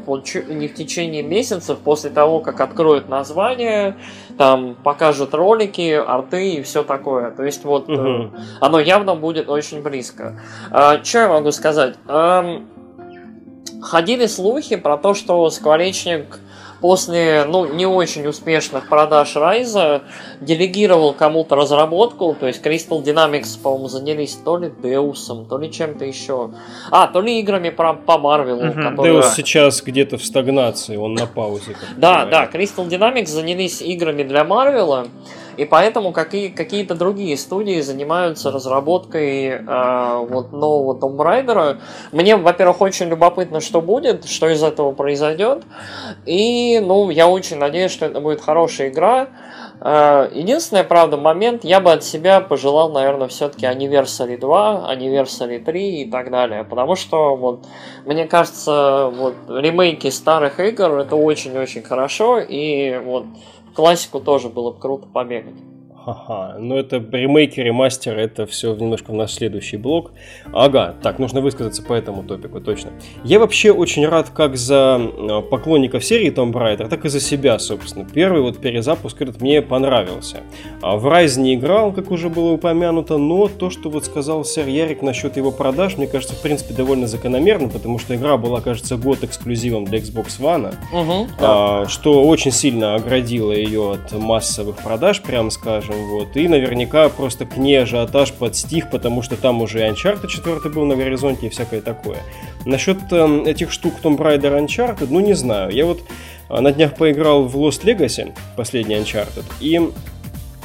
не 0.49 0.69
в 0.69 0.75
течение 0.75 1.23
месяцев 1.23 1.79
после 1.79 2.11
того, 2.11 2.41
как 2.41 2.61
откроют 2.61 3.09
название, 3.09 3.97
там 4.37 4.75
покажут 4.75 5.35
ролики, 5.35 5.93
арты 5.93 6.55
и 6.55 6.63
все 6.63 6.83
такое. 6.83 7.31
То 7.31 7.43
есть 7.43 7.65
вот 7.65 7.89
угу. 7.89 8.33
оно 8.61 8.81
явно 8.81 9.15
будет 9.15 9.49
очень 9.49 9.83
близко. 9.83 10.41
А, 10.71 11.03
что 11.03 11.19
я 11.21 11.29
могу 11.29 11.53
сказать? 11.53 11.95
А, 12.07 12.63
ходили 13.81 14.27
слухи 14.27 14.77
про 14.77 14.99
то, 14.99 15.15
что 15.15 15.49
скворечник 15.51 16.39
после 16.83 17.45
ну, 17.49 17.65
не 17.73 17.87
очень 17.87 18.27
успешных 18.27 18.89
продаж 18.89 19.37
Райза 19.37 20.03
делегировал 20.41 21.15
кому-то 21.15 21.55
разработку, 21.55 22.37
то 22.39 22.49
есть 22.49 22.61
Crystal 22.61 23.03
Dynamics, 23.03 23.59
по-моему, 23.63 23.89
занялись 23.89 24.35
то 24.45 24.59
ли 24.59 24.71
Деусом, 24.83 25.47
то 25.47 25.59
ли 25.59 25.71
чем-то 25.71 26.05
еще. 26.05 26.51
А, 26.91 27.07
то 27.07 27.21
ли 27.23 27.39
играми 27.41 27.71
про, 27.71 27.95
по 27.95 28.19
Марвелу. 28.19 28.67
Угу. 28.69 28.83
Которые... 28.83 29.13
Деус 29.13 29.35
сейчас 29.35 29.81
где-то 29.81 30.19
в 30.19 30.25
стагнации, 30.25 30.97
он 30.97 31.15
на 31.15 31.27
паузе. 31.27 31.77
Да, 31.97 32.27
да, 32.27 32.51
Crystal 32.53 32.87
Dynamics 32.89 33.29
занялись 33.29 33.81
играми 33.81 34.25
для 34.25 34.45
Марвела. 34.45 35.07
И 35.57 35.65
поэтому 35.65 36.13
какие, 36.13 36.49
какие-то 36.49 36.95
другие 36.95 37.37
студии 37.37 37.81
занимаются 37.81 38.51
разработкой 38.51 39.49
э, 39.49 40.27
вот 40.29 40.53
нового 40.53 40.99
Tomb 40.99 41.17
Raider. 41.17 41.79
Мне, 42.13 42.37
во-первых, 42.37 42.81
очень 42.81 43.09
любопытно, 43.09 43.61
что 43.61 43.81
будет, 43.81 44.25
что 44.25 44.49
из 44.49 44.63
этого 44.63 44.93
произойдет. 44.93 45.65
И, 46.27 46.81
ну, 46.81 47.11
я 47.11 47.29
очень 47.29 47.59
надеюсь, 47.59 47.93
что 47.93 48.07
это 48.07 48.21
будет 48.21 48.41
хорошая 48.41 48.89
игра. 48.89 49.29
Э, 49.81 50.31
единственный, 50.33 50.85
правда, 50.85 51.17
момент, 51.17 51.65
я 51.65 51.81
бы 51.81 51.93
от 51.93 52.05
себя 52.05 52.41
пожелал, 52.41 52.93
наверное, 52.93 53.29
все-таки 53.29 53.67
Anniversary 53.67 54.39
2, 54.39 54.95
Anniversary 54.95 55.63
3 55.63 56.03
и 56.03 56.11
так 56.11 56.31
далее. 56.31 56.65
Потому 56.65 56.95
что, 56.95 57.37
вот, 57.37 57.67
мне 58.07 58.27
кажется, 58.27 59.11
вот, 59.13 59.35
ремейки 59.49 60.09
старых 60.11 60.61
игр 60.61 60.99
это 60.99 61.17
очень-очень 61.17 61.83
хорошо. 61.83 62.39
И 62.39 63.01
вот 63.05 63.27
классику 63.75 64.21
тоже 64.21 64.49
было 64.49 64.73
бы 64.73 64.79
круто 64.79 65.07
побегать. 65.07 65.57
Ха-ха, 66.05 66.57
ну 66.59 66.77
это 66.77 66.97
ремейки, 66.97 67.61
ремастер, 67.61 68.19
это 68.19 68.45
все 68.47 68.75
немножко 68.75 69.13
в 69.13 69.15
наш 69.15 69.33
следующий 69.33 69.77
блок. 69.77 70.11
Ага, 70.53 70.97
так, 71.01 71.21
нужно 71.21 71.41
высказаться 71.41 71.81
по 71.81 71.93
этому 71.93 72.25
топику, 72.25 72.61
точно. 72.61 72.91
Я 73.23 73.39
вообще 73.39 73.71
очень 73.71 74.05
рад 74.07 74.31
как 74.31 74.57
за 74.57 74.97
а, 74.99 75.43
поклонников 75.43 76.05
серии 76.05 76.33
Tomb 76.33 76.53
Raider, 76.53 76.89
так 76.89 77.05
и 77.05 77.09
за 77.09 77.21
себя, 77.21 77.57
собственно. 77.61 78.05
Первый 78.05 78.43
вот 78.43 78.59
перезапуск 78.59 79.23
этот 79.23 79.41
мне 79.41 79.63
понравился. 79.63 80.39
А 80.81 80.97
в 80.97 81.07
Rise 81.07 81.39
не 81.39 81.55
играл, 81.55 81.93
как 81.93 82.11
уже 82.11 82.29
было 82.29 82.51
упомянуто, 82.51 83.17
но 83.17 83.47
то, 83.47 83.71
что 83.71 83.89
вот 83.89 84.05
сказал 84.05 84.45
сэр 84.45 84.67
Ярик 84.67 85.03
насчет 85.03 85.37
его 85.37 85.53
продаж, 85.53 85.99
мне 85.99 86.09
кажется, 86.09 86.35
в 86.35 86.43
принципе, 86.43 86.75
довольно 86.75 87.07
закономерно, 87.07 87.69
потому 87.69 88.01
что 88.01 88.17
игра 88.17 88.39
была, 88.39 88.61
кажется, 88.61 88.97
год 88.97 89.23
эксклюзивом 89.23 89.85
для 89.85 90.01
Xbox 90.01 90.41
One, 90.41 90.75
угу, 90.93 91.29
а, 91.39 91.87
что 91.87 92.25
очень 92.25 92.51
сильно 92.51 92.97
оградило 92.97 93.53
ее 93.53 93.93
от 93.93 94.13
массовых 94.13 94.79
продаж, 94.79 95.23
прям 95.23 95.53
скажем 95.53 95.92
скажем, 95.93 96.07
вот, 96.09 96.37
и 96.37 96.49
наверняка 96.49 97.09
просто 97.09 97.47
к 97.47 97.57
ней 97.57 97.83
ажиотаж 97.83 98.33
под 98.33 98.57
стих, 98.57 98.91
потому 98.91 99.23
что 99.23 99.37
там 99.37 99.63
уже 99.63 99.81
и 99.81 99.91
Uncharted 99.91 100.29
4 100.29 100.71
был 100.75 100.85
на 100.85 100.97
горизонте 100.97 101.47
и 101.47 101.51
всякое 101.51 101.81
такое. 101.81 102.19
Насчет 102.65 102.99
э, 103.11 103.43
этих 103.47 103.73
штук 103.73 103.95
Tomb 104.03 104.17
Raider 104.19 104.59
Uncharted, 104.59 105.09
ну 105.11 105.21
не 105.21 105.35
знаю, 105.35 105.71
я 105.71 105.87
вот 105.87 106.03
э, 106.49 106.61
на 106.61 106.73
днях 106.73 106.95
поиграл 106.97 107.45
в 107.45 107.57
Lost 107.57 107.85
Legacy, 107.85 108.33
последний 108.57 108.97
Uncharted, 108.97 109.45
и 109.61 109.81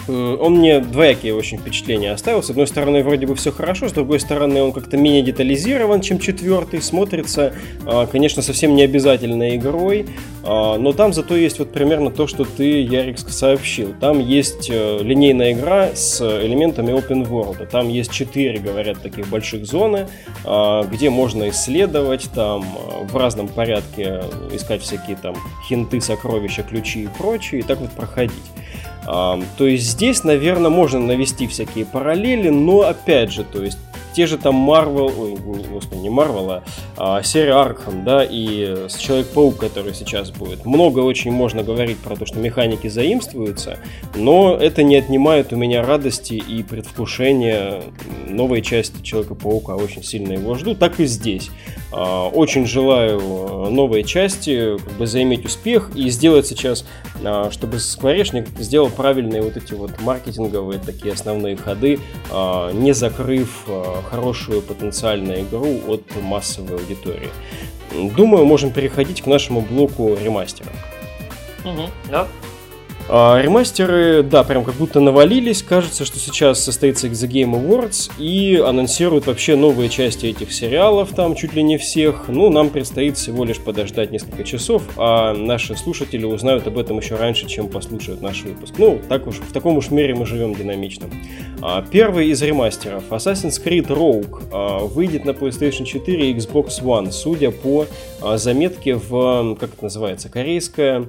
он 0.07 0.57
мне 0.57 0.79
двоякие 0.79 1.35
очень 1.35 1.57
впечатления 1.57 2.11
оставил. 2.11 2.41
С 2.41 2.49
одной 2.49 2.67
стороны, 2.67 3.03
вроде 3.03 3.27
бы 3.27 3.35
все 3.35 3.51
хорошо, 3.51 3.89
с 3.89 3.91
другой 3.91 4.19
стороны, 4.19 4.61
он 4.61 4.71
как-то 4.71 4.97
менее 4.97 5.21
детализирован, 5.21 6.01
чем 6.01 6.19
четвертый. 6.19 6.81
Смотрится, 6.81 7.53
а, 7.85 8.07
конечно, 8.07 8.41
совсем 8.41 8.75
не 8.75 8.83
обязательной 8.83 9.57
игрой, 9.57 10.07
а, 10.43 10.77
но 10.77 10.93
там 10.93 11.13
зато 11.13 11.35
есть 11.35 11.59
вот 11.59 11.73
примерно 11.73 12.11
то, 12.11 12.27
что 12.27 12.45
ты, 12.45 12.81
Ярик, 12.81 13.19
сообщил. 13.19 13.93
Там 13.99 14.19
есть 14.19 14.69
э, 14.69 14.99
линейная 15.01 15.53
игра 15.53 15.89
с 15.95 16.21
элементами 16.21 16.91
open 16.91 17.27
world. 17.27 17.65
Там 17.67 17.89
есть 17.89 18.11
четыре, 18.11 18.59
говорят, 18.59 19.01
таких 19.01 19.27
больших 19.29 19.65
зоны, 19.65 20.07
а, 20.45 20.83
где 20.83 21.09
можно 21.09 21.49
исследовать, 21.49 22.29
там 22.33 22.65
в 23.03 23.15
разном 23.17 23.47
порядке 23.47 24.21
искать 24.53 24.81
всякие 24.81 25.17
там 25.17 25.35
хинты, 25.67 25.99
сокровища, 26.01 26.63
ключи 26.63 27.03
и 27.03 27.09
прочее, 27.17 27.61
и 27.61 27.63
так 27.63 27.79
вот 27.79 27.91
проходить. 27.91 28.33
То 29.07 29.65
есть 29.65 29.85
здесь, 29.85 30.25
наверное, 30.25 30.69
можно 30.69 30.99
навести 30.99 31.47
всякие 31.47 31.85
параллели, 31.85 32.49
но 32.49 32.81
опять 32.81 33.31
же, 33.31 33.45
то 33.45 33.63
есть 33.63 33.77
те 34.17 34.25
же 34.25 34.39
там 34.39 34.67
Marvel, 34.67 35.13
ой, 35.15 35.37
господи, 35.69 35.99
не 35.99 36.09
Marvel, 36.09 36.63
а, 36.97 37.21
серия 37.21 37.51
Arkham, 37.51 38.03
да, 38.03 38.25
и 38.27 38.87
Человек-паук, 38.89 39.57
который 39.57 39.93
сейчас 39.93 40.31
будет. 40.31 40.65
Много 40.65 41.01
очень 41.01 41.31
можно 41.31 41.61
говорить 41.61 41.99
про 41.99 42.15
то, 42.15 42.25
что 42.25 42.39
механики 42.39 42.87
заимствуются, 42.87 43.77
но 44.15 44.57
это 44.57 44.81
не 44.81 44.95
отнимает 44.95 45.53
у 45.53 45.55
меня 45.55 45.83
радости 45.83 46.33
и 46.33 46.63
предвкушения 46.63 47.83
новой 48.27 48.63
части 48.63 49.03
Человека-паука. 49.03 49.75
Очень 49.75 50.03
сильно 50.03 50.33
его 50.33 50.55
жду, 50.55 50.73
так 50.73 50.99
и 50.99 51.05
здесь. 51.05 51.51
А, 51.91 52.27
очень 52.27 52.65
желаю 52.65 53.69
новой 53.69 54.03
части, 54.03 54.77
как 54.77 54.93
бы 54.93 55.07
заиметь 55.07 55.45
успех 55.45 55.91
и 55.95 56.09
сделать 56.09 56.47
сейчас, 56.47 56.85
а, 57.23 57.49
чтобы 57.51 57.79
Скворечник 57.79 58.47
сделал 58.59 58.89
правильные 58.89 59.41
вот 59.41 59.57
эти 59.57 59.73
вот 59.73 59.99
маркетинговые 60.01 60.79
такие 60.79 61.13
основные 61.13 61.55
ходы, 61.55 61.99
а, 62.29 62.71
не 62.71 62.93
закрыв 62.93 63.65
хорошую 64.09 64.61
потенциальную 64.61 65.41
игру 65.41 65.79
от 65.87 66.03
массовой 66.21 66.77
аудитории. 66.77 67.29
Думаю, 68.15 68.45
можем 68.45 68.71
переходить 68.71 69.21
к 69.21 69.27
нашему 69.27 69.61
блоку 69.61 70.15
ремастера. 70.21 70.69
Угу, 71.63 71.83
да. 72.09 72.27
А, 73.09 73.41
ремастеры, 73.41 74.21
да, 74.21 74.43
прям 74.43 74.65
как 74.65 74.75
будто 74.75 74.99
навалились. 74.99 75.63
Кажется, 75.63 76.03
что 76.03 76.19
сейчас 76.19 76.61
состоится 76.61 77.07
The 77.07 77.29
Game 77.29 77.53
Awards 77.53 78.11
и 78.19 78.57
анонсируют 78.57 79.27
вообще 79.27 79.55
новые 79.55 79.89
части 79.89 80.25
этих 80.25 80.51
сериалов, 80.51 81.13
там 81.15 81.35
чуть 81.35 81.53
ли 81.53 81.63
не 81.63 81.77
всех. 81.77 82.25
Ну, 82.27 82.49
нам 82.49 82.69
предстоит 82.69 83.17
всего 83.17 83.45
лишь 83.45 83.59
подождать 83.59 84.11
несколько 84.11 84.43
часов, 84.43 84.83
а 84.97 85.33
наши 85.33 85.75
слушатели 85.75 86.25
узнают 86.25 86.67
об 86.67 86.77
этом 86.77 86.99
еще 86.99 87.15
раньше, 87.15 87.47
чем 87.47 87.69
послушают 87.69 88.21
наш 88.21 88.43
выпуск. 88.43 88.73
Ну, 88.77 88.99
так 89.07 89.25
уж, 89.27 89.37
в 89.37 89.53
таком 89.53 89.77
уж 89.77 89.89
мире 89.89 90.13
мы 90.13 90.25
живем 90.25 90.53
динамичном. 90.53 91.09
А, 91.61 91.83
первый 91.89 92.27
из 92.27 92.41
ремастеров, 92.41 93.03
Assassin's 93.09 93.63
Creed 93.63 93.87
Rogue, 93.87 94.49
а, 94.51 94.79
выйдет 94.79 95.23
на 95.23 95.31
PlayStation 95.31 95.85
4 95.85 96.29
и 96.29 96.35
Xbox 96.35 96.81
One, 96.81 97.11
судя 97.11 97.51
по 97.51 97.85
а, 98.21 98.37
заметке 98.37 98.95
в, 98.95 99.55
как 99.55 99.73
это 99.75 99.83
называется, 99.83 100.27
корейская 100.27 101.07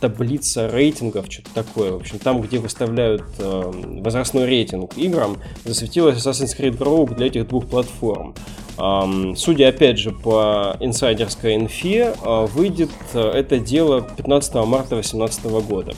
таблица 0.00 0.68
рейтингов, 0.68 1.26
что-то 1.30 1.50
такое. 1.54 1.92
В 1.92 1.96
общем, 1.96 2.18
там, 2.18 2.40
где 2.40 2.58
выставляют 2.58 3.24
э, 3.38 3.72
возрастной 4.00 4.46
рейтинг 4.46 4.96
играм, 4.96 5.36
засветилась 5.64 6.16
Assassin's 6.16 6.58
Creed 6.58 6.78
Rogue 6.78 7.14
для 7.14 7.26
этих 7.26 7.46
двух 7.48 7.66
платформ. 7.66 8.34
Э, 8.78 9.34
судя, 9.36 9.68
опять 9.68 9.98
же, 9.98 10.12
по 10.12 10.76
инсайдерской 10.80 11.56
инфе, 11.56 12.14
э, 12.22 12.46
выйдет 12.46 12.90
это 13.12 13.58
дело 13.58 14.00
15 14.00 14.54
марта 14.64 14.90
2018 14.94 15.44
года. 15.60 15.92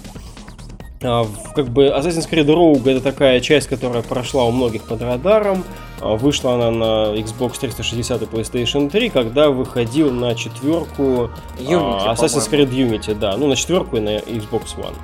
А, 1.05 1.27
как 1.55 1.69
бы 1.69 1.87
Assassin's 1.87 2.29
Creed 2.31 2.47
Rogue 2.47 2.89
это 2.91 3.01
такая 3.01 3.41
часть, 3.41 3.69
которая 3.69 4.03
прошла 4.03 4.45
у 4.45 4.51
многих 4.51 4.83
под 4.83 5.03
радаром. 5.03 5.65
А, 6.01 6.17
вышла 6.17 6.55
она 6.55 6.71
на 6.71 7.15
Xbox 7.17 7.59
360 7.61 8.23
и 8.23 8.25
PlayStation 8.27 8.91
3, 8.91 9.11
когда 9.11 9.51
выходил 9.51 10.11
на 10.11 10.35
четверку 10.35 11.31
Unity, 11.59 12.13
Assassin's 12.13 12.51
Creed 12.51 12.71
Unity, 12.71 13.15
да, 13.15 13.37
ну 13.37 13.49
на 13.49 13.57
четверку 13.57 13.97
и 13.97 14.01
на 14.01 14.19
Xbox 14.19 14.77
One. 14.77 14.95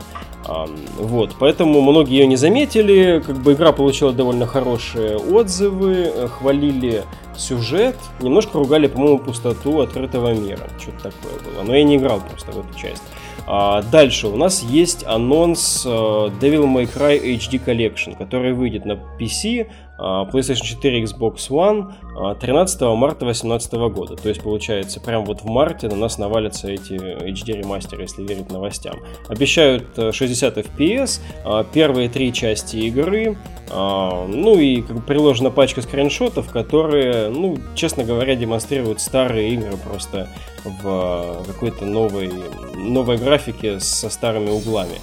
Вот, 0.99 1.35
поэтому 1.39 1.83
многие 1.83 2.21
ее 2.21 2.27
не 2.27 2.37
заметили, 2.37 3.23
как 3.25 3.37
бы 3.37 3.53
игра 3.53 3.73
получила 3.73 4.13
довольно 4.13 4.47
хорошие 4.47 5.19
отзывы, 5.19 6.11
э, 6.15 6.29
хвалили 6.29 7.05
сюжет, 7.37 7.97
немножко 8.21 8.59
ругали, 8.59 8.87
по-моему, 8.87 9.19
пустоту 9.19 9.81
открытого 9.81 10.33
мира, 10.33 10.71
что-то 10.81 11.11
такое 11.11 11.35
было, 11.45 11.65
но 11.65 11.77
я 11.77 11.85
не 11.85 11.97
играл 11.97 12.21
просто 12.21 12.53
в 12.53 12.61
эту 12.61 12.79
часть. 12.79 13.03
А 13.47 13.83
дальше 13.83 14.29
у 14.29 14.37
нас 14.37 14.63
есть 14.63 15.05
анонс 15.07 15.87
uh, 15.87 16.31
Devil 16.39 16.65
May 16.65 16.93
Cry 16.93 17.21
HD 17.37 17.65
Collection, 17.65 18.17
который 18.17 18.53
выйдет 18.53 18.85
на 18.85 18.93
PC, 18.93 19.69
PlayStation 19.99 20.65
4 20.65 21.03
Xbox 21.05 21.51
One 21.51 21.93
13 22.39 22.83
а, 22.83 22.95
марта 22.95 23.25
2018 23.25 23.73
года. 23.93 24.17
То 24.17 24.29
есть, 24.29 24.43
получается, 24.43 25.01
прям 25.01 25.25
вот 25.25 25.43
в 25.43 25.47
марте 25.47 25.89
на 25.89 25.97
нас 25.97 26.19
навалятся 26.19 26.71
эти 26.71 26.93
HD 26.93 27.59
ремастеры, 27.59 28.03
если 28.03 28.23
верить 28.23 28.51
новостям. 28.51 28.97
Обещают 29.29 29.87
60 29.97 30.59
FPS, 30.59 31.21
первые 31.73 32.09
три 32.09 32.33
части 32.33 32.77
игры, 32.77 33.37
ну 33.71 34.59
и 34.59 34.83
приложена 34.83 35.51
пачка 35.51 35.83
скриншотов, 35.83 36.51
которые, 36.51 37.29
ну, 37.29 37.59
честно 37.75 38.05
говоря, 38.05 38.35
демонстрируют 38.35 39.01
старые 39.01 39.51
игры 39.51 39.77
просто 39.77 40.29
в 40.65 41.45
какой-то 41.47 41.85
новой, 41.85 42.31
новой 42.75 43.17
графике 43.17 43.81
со 43.81 44.11
старыми 44.11 44.51
углами. 44.51 44.99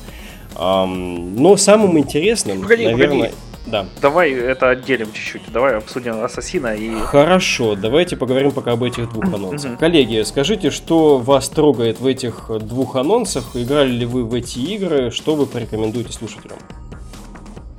Но 0.57 1.57
самым 1.57 1.97
интересным, 1.99 2.61
погоди, 2.61 2.85
наверное... 2.85 3.29
Погоди. 3.29 3.44
Да. 3.67 3.85
Давай 4.01 4.31
это 4.31 4.69
отделим 4.69 5.11
чуть-чуть. 5.11 5.51
Давай 5.51 5.75
обсудим 5.75 6.23
Ассасина 6.23 6.75
и... 6.75 6.99
Хорошо, 7.01 7.75
давайте 7.75 8.15
поговорим 8.15 8.51
пока 8.51 8.73
об 8.73 8.83
этих 8.83 9.11
двух 9.11 9.25
анонсах. 9.25 9.79
Коллеги, 9.79 10.21
скажите, 10.23 10.69
что 10.69 11.17
вас 11.17 11.49
трогает 11.49 11.99
в 11.99 12.05
этих 12.05 12.49
двух 12.61 12.95
анонсах? 12.95 13.55
Играли 13.55 13.89
ли 13.89 14.05
вы 14.05 14.23
в 14.23 14.33
эти 14.33 14.59
игры? 14.59 15.09
Что 15.09 15.35
вы 15.35 15.45
порекомендуете 15.47 16.13
слушателям? 16.13 16.57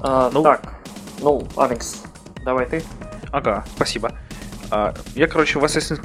А, 0.00 0.30
ну... 0.32 0.42
Так, 0.42 0.74
ну, 1.22 1.46
Алекс, 1.56 2.02
давай 2.44 2.66
ты. 2.66 2.82
Ага, 3.30 3.64
спасибо. 3.76 4.12
А, 4.70 4.92
я, 5.14 5.28
короче, 5.28 5.58
в 5.58 5.64
Assassin's 5.64 6.02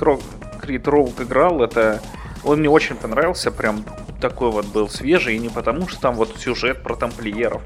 Creed 0.61 0.83
Rogue 0.83 1.23
играл. 1.23 1.63
Это... 1.63 2.01
Он 2.43 2.59
мне 2.59 2.69
очень 2.69 2.95
понравился, 2.95 3.51
прям 3.51 3.83
такой 4.21 4.51
вот 4.51 4.65
был 4.67 4.88
свежий, 4.88 5.36
и 5.36 5.39
не 5.39 5.49
потому, 5.49 5.89
что 5.89 5.99
там 5.99 6.15
вот 6.15 6.38
сюжет 6.38 6.81
про 6.84 6.95
тамплиеров, 6.95 7.62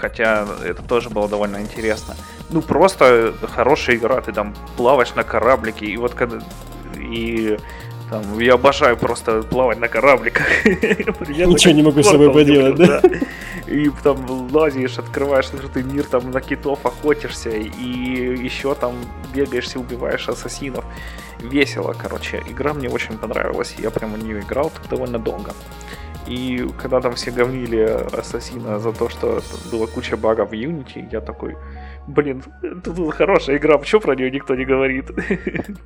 хотя 0.00 0.46
это 0.64 0.82
тоже 0.82 1.10
было 1.10 1.28
довольно 1.28 1.60
интересно. 1.60 2.16
Ну, 2.50 2.62
просто 2.62 3.34
хорошая 3.54 3.96
игра, 3.96 4.20
ты 4.20 4.32
там 4.32 4.54
плаваешь 4.76 5.14
на 5.14 5.22
кораблике, 5.22 5.86
и 5.86 5.96
вот 5.96 6.14
когда... 6.14 6.38
И 6.96 7.58
там, 8.10 8.38
я 8.38 8.54
обожаю 8.54 8.96
просто 8.96 9.42
плавать 9.42 9.78
на 9.78 9.88
корабликах. 9.88 10.46
Ничего 10.64 11.74
не 11.74 11.82
могу 11.82 12.02
с 12.02 12.08
собой 12.08 12.32
поделать, 12.32 12.76
да? 12.76 13.02
И 13.66 13.90
там 14.02 14.50
лазишь, 14.52 14.98
открываешь 14.98 15.46
открытый 15.46 15.82
мир, 15.82 16.04
там 16.04 16.30
на 16.30 16.40
китов 16.40 16.84
охотишься, 16.84 17.50
и 17.50 18.44
еще 18.44 18.74
там 18.74 18.94
бегаешься, 19.34 19.78
убиваешь 19.78 20.28
ассасинов. 20.28 20.84
Весело, 21.38 21.94
короче. 21.98 22.42
Игра 22.48 22.74
мне 22.74 22.88
очень 22.88 23.16
понравилась, 23.18 23.74
я 23.78 23.90
прямо 23.90 24.16
в 24.16 24.24
нее 24.24 24.40
играл 24.40 24.70
довольно 24.90 25.18
долго. 25.18 25.52
И 26.26 26.66
когда 26.80 27.00
там 27.00 27.14
все 27.14 27.30
говнили 27.30 27.80
Ассасина 28.18 28.78
за 28.78 28.92
то, 28.92 29.08
что 29.08 29.42
была 29.70 29.86
куча 29.86 30.16
багов 30.16 30.50
в 30.50 30.52
Unity, 30.52 31.06
я 31.12 31.20
такой, 31.20 31.56
блин, 32.06 32.42
это 32.62 33.10
хорошая 33.10 33.56
игра, 33.56 33.78
почему 33.78 34.00
про 34.00 34.14
нее 34.14 34.30
никто 34.30 34.54
не 34.54 34.64
говорит? 34.64 35.06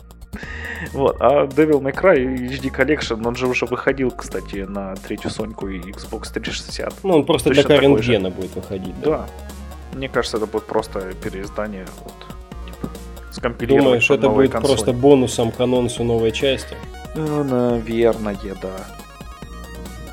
Вот, 0.92 1.16
а 1.20 1.46
Devil 1.46 1.80
May 1.80 1.92
Cry 1.92 2.36
HD 2.50 2.70
Collection, 2.70 3.26
он 3.26 3.34
же 3.34 3.48
уже 3.48 3.66
выходил, 3.66 4.12
кстати, 4.12 4.58
на 4.58 4.94
третью 4.94 5.30
Соньку 5.30 5.68
и 5.68 5.80
Xbox 5.80 6.32
360. 6.32 6.94
Ну, 7.02 7.14
он 7.16 7.26
просто 7.26 7.48
Точно 7.48 7.64
для 7.64 7.88
Gen 7.88 8.30
будет 8.30 8.54
выходить, 8.54 8.94
да? 9.00 9.10
Да. 9.10 9.26
Мне 9.96 10.08
кажется, 10.08 10.36
это 10.36 10.46
будет 10.46 10.66
просто 10.66 11.12
переиздание, 11.22 11.86
вот, 12.04 12.14
типа, 13.34 13.66
Думаешь, 13.66 14.08
это 14.10 14.28
будет 14.28 14.52
консоль. 14.52 14.68
просто 14.68 14.92
бонусом 14.92 15.50
к 15.50 15.60
анонсу 15.60 16.04
новой 16.04 16.30
части? 16.30 16.76
Ну, 17.16 17.42
наверное, 17.42 18.36
да. 18.62 18.86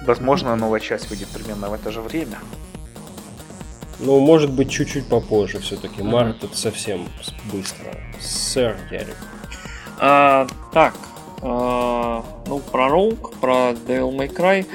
Возможно, 0.08 0.56
новая 0.56 0.80
часть 0.80 1.10
выйдет 1.10 1.28
примерно 1.28 1.70
в 1.70 1.74
это 1.74 1.92
же 1.92 2.02
время. 2.02 2.38
Ну, 4.00 4.20
может 4.20 4.52
быть, 4.52 4.70
чуть-чуть 4.70 5.08
попозже 5.08 5.60
все-таки. 5.60 6.02
Mm-hmm. 6.02 6.12
Март 6.12 6.44
это 6.44 6.58
совсем 6.58 7.08
быстро. 7.52 7.98
Сэр 8.20 8.78
Ярик. 8.92 9.16
А, 10.00 10.48
так, 10.74 10.96
а, 11.42 12.24
ну, 12.48 12.60
про 12.60 12.88
Rogue, 12.88 13.34
про 13.40 13.72
Devil 13.72 14.16
May 14.16 14.34
Cry. 14.34 14.66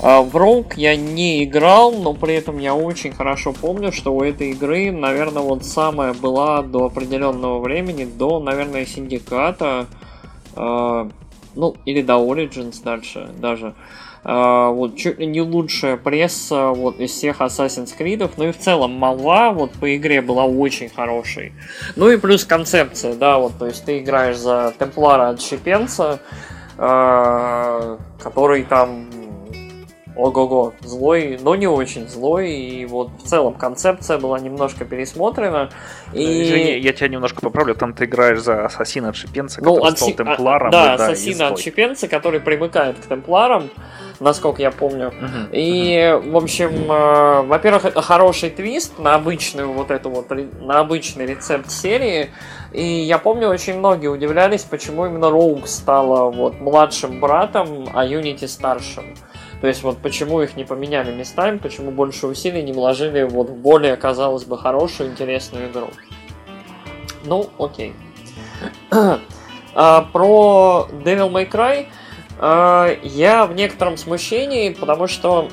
А, 0.00 0.22
в 0.22 0.36
Rogue 0.36 0.74
я 0.76 0.94
не 0.94 1.44
играл, 1.44 1.92
но 1.92 2.14
при 2.14 2.34
этом 2.34 2.58
я 2.58 2.74
очень 2.74 3.12
хорошо 3.12 3.52
помню, 3.52 3.92
что 3.92 4.14
у 4.14 4.22
этой 4.22 4.50
игры, 4.50 4.92
наверное, 4.92 5.42
вот 5.42 5.64
самая 5.64 6.12
была 6.12 6.62
до 6.62 6.86
определенного 6.86 7.60
времени, 7.60 8.04
до, 8.04 8.40
наверное, 8.40 8.86
Синдиката, 8.86 9.86
а, 10.54 11.08
ну, 11.58 11.76
или 11.84 12.02
до 12.02 12.14
Origins 12.14 12.82
дальше 12.82 13.28
даже. 13.38 13.74
А, 14.24 14.70
вот 14.70 14.96
чуть 14.96 15.18
ли 15.18 15.26
не 15.26 15.40
лучшая 15.40 15.96
пресса 15.96 16.68
вот 16.68 17.00
из 17.00 17.10
всех 17.10 17.40
Assassin's 17.40 17.90
Creed, 17.98 18.30
ну 18.36 18.48
и 18.48 18.52
в 18.52 18.58
целом 18.58 18.92
молва 18.92 19.52
вот 19.52 19.72
по 19.72 19.96
игре 19.96 20.22
была 20.22 20.44
очень 20.44 20.88
хорошей. 20.88 21.52
Ну 21.96 22.10
и 22.10 22.16
плюс 22.16 22.44
концепция, 22.44 23.14
да, 23.14 23.38
вот, 23.38 23.58
то 23.58 23.66
есть 23.66 23.84
ты 23.84 23.98
играешь 23.98 24.36
за 24.36 24.72
Темплара 24.78 25.30
отщепенца, 25.30 26.20
э, 26.76 27.98
который 28.22 28.64
там 28.64 29.06
ого-го, 30.18 30.74
злой, 30.80 31.38
но 31.40 31.54
не 31.54 31.68
очень 31.68 32.08
злой, 32.08 32.50
и 32.50 32.84
вот 32.86 33.10
в 33.22 33.26
целом 33.26 33.54
концепция 33.54 34.18
была 34.18 34.38
немножко 34.40 34.84
пересмотрена. 34.84 35.70
И... 36.12 36.42
Извини, 36.42 36.78
я 36.78 36.92
тебя 36.92 37.08
немножко 37.08 37.40
поправлю, 37.40 37.74
там 37.74 37.94
ты 37.94 38.04
играешь 38.04 38.40
за 38.40 38.66
ассасина 38.66 39.10
отшипенца, 39.10 39.62
ну, 39.62 39.76
который 39.76 39.92
отси... 39.92 40.12
стал 40.12 40.26
темпларом. 40.26 40.68
А, 40.68 40.72
да, 40.72 40.96
да, 40.96 41.04
ассасина 41.06 41.48
отшипенца, 41.48 42.08
который 42.08 42.40
примыкает 42.40 42.98
к 42.98 43.06
темпларам, 43.06 43.70
насколько 44.18 44.60
я 44.60 44.72
помню. 44.72 45.12
Uh-huh, 45.12 45.48
и, 45.52 45.94
uh-huh. 45.94 46.32
в 46.32 46.36
общем, 46.36 46.90
э, 46.90 47.42
во-первых, 47.42 47.84
это 47.84 48.02
хороший 48.02 48.50
твист 48.50 48.98
на 48.98 49.14
обычную 49.14 49.72
вот 49.72 49.92
эту 49.92 50.10
вот, 50.10 50.30
на 50.60 50.80
обычный 50.80 51.26
рецепт 51.26 51.70
серии. 51.70 52.30
И 52.72 52.82
я 52.82 53.18
помню, 53.18 53.48
очень 53.48 53.78
многие 53.78 54.08
удивлялись, 54.08 54.62
почему 54.62 55.06
именно 55.06 55.30
Роуг 55.30 55.68
стала 55.68 56.30
вот 56.30 56.60
младшим 56.60 57.20
братом, 57.20 57.88
а 57.94 58.04
Юнити 58.04 58.46
старшим. 58.46 59.14
То 59.60 59.66
есть 59.66 59.82
вот 59.82 59.98
почему 59.98 60.40
их 60.40 60.56
не 60.56 60.64
поменяли 60.64 61.12
местами, 61.12 61.58
почему 61.58 61.90
больше 61.90 62.26
усилий 62.26 62.62
не 62.62 62.72
вложили 62.72 63.24
вот 63.24 63.50
в 63.50 63.54
более, 63.54 63.96
казалось 63.96 64.44
бы, 64.44 64.56
хорошую, 64.56 65.10
интересную 65.10 65.70
игру. 65.70 65.88
Ну, 67.24 67.48
окей. 67.58 67.94
а, 68.90 70.02
про 70.12 70.88
Devil 71.04 71.30
May 71.30 71.50
Cry 71.50 71.86
а, 72.38 72.96
я 73.02 73.46
в 73.46 73.54
некотором 73.54 73.96
смущении, 73.96 74.70
потому 74.70 75.08
что 75.08 75.48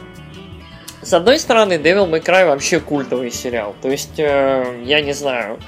с 1.06 1.14
одной 1.14 1.38
стороны, 1.38 1.74
Devil 1.74 2.10
May 2.10 2.24
Cry 2.24 2.48
вообще 2.48 2.80
культовый 2.80 3.30
сериал. 3.30 3.76
То 3.84 3.90
есть, 3.90 4.20
э, 4.20 4.82
я 4.86 5.02
не 5.02 5.14
знаю, 5.14 5.60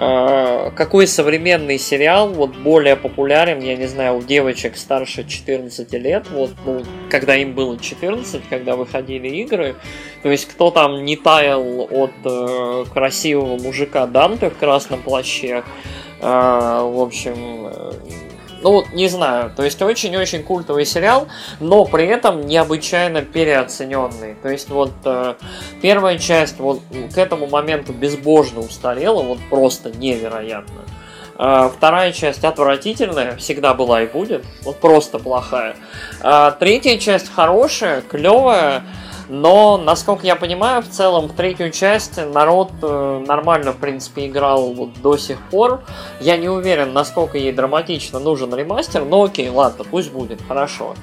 какой 0.00 1.06
современный 1.06 1.78
сериал 1.78 2.30
вот 2.30 2.56
более 2.56 2.96
популярен, 2.96 3.60
я 3.60 3.76
не 3.76 3.86
знаю, 3.86 4.16
у 4.16 4.22
девочек 4.22 4.78
старше 4.78 5.28
14 5.28 5.92
лет, 5.92 6.26
вот, 6.30 6.52
ну, 6.64 6.82
когда 7.10 7.36
им 7.36 7.52
было 7.52 7.78
14, 7.78 8.42
когда 8.48 8.76
выходили 8.76 9.28
игры, 9.28 9.76
то 10.22 10.30
есть 10.30 10.46
кто 10.46 10.70
там 10.70 11.04
не 11.04 11.16
таял 11.16 11.86
от 11.90 12.12
э, 12.24 12.84
красивого 12.94 13.58
мужика 13.58 14.06
Данте 14.06 14.48
в 14.48 14.56
красном 14.56 15.02
плаще, 15.02 15.64
э, 16.20 16.22
в 16.22 17.02
общем, 17.02 17.66
э, 17.66 17.92
ну, 18.62 18.84
не 18.92 19.08
знаю, 19.08 19.52
то 19.54 19.62
есть 19.62 19.80
очень-очень 19.80 20.42
культовый 20.42 20.84
сериал, 20.84 21.28
но 21.60 21.84
при 21.84 22.06
этом 22.06 22.46
необычайно 22.46 23.22
переоцененный. 23.22 24.34
То 24.42 24.48
есть 24.48 24.68
вот 24.68 24.92
э, 25.04 25.34
первая 25.80 26.18
часть 26.18 26.58
вот 26.58 26.80
к 27.14 27.18
этому 27.18 27.46
моменту 27.46 27.92
безбожно 27.92 28.60
устарела, 28.60 29.22
вот 29.22 29.38
просто 29.48 29.90
невероятно. 29.90 30.82
Э, 31.38 31.70
вторая 31.74 32.12
часть 32.12 32.44
отвратительная, 32.44 33.36
всегда 33.36 33.74
была 33.74 34.02
и 34.02 34.06
будет, 34.06 34.44
вот 34.62 34.78
просто 34.80 35.18
плохая. 35.18 35.76
Э, 36.22 36.52
третья 36.58 36.98
часть 36.98 37.32
хорошая, 37.32 38.02
клевая, 38.02 38.84
но, 39.30 39.76
насколько 39.78 40.26
я 40.26 40.34
понимаю, 40.34 40.82
в 40.82 40.88
целом 40.88 41.28
в 41.28 41.32
третью 41.34 41.70
часть 41.70 42.16
народ 42.16 42.72
э, 42.82 43.24
нормально, 43.24 43.70
в 43.70 43.76
принципе, 43.76 44.26
играл 44.26 44.72
вот 44.72 45.00
до 45.00 45.16
сих 45.16 45.40
пор. 45.50 45.84
Я 46.20 46.36
не 46.36 46.48
уверен, 46.48 46.92
насколько 46.92 47.38
ей 47.38 47.52
драматично 47.52 48.18
нужен 48.18 48.52
ремастер, 48.52 49.04
но 49.04 49.22
окей, 49.22 49.48
ладно, 49.48 49.84
пусть 49.88 50.10
будет, 50.10 50.42
хорошо. 50.42 50.96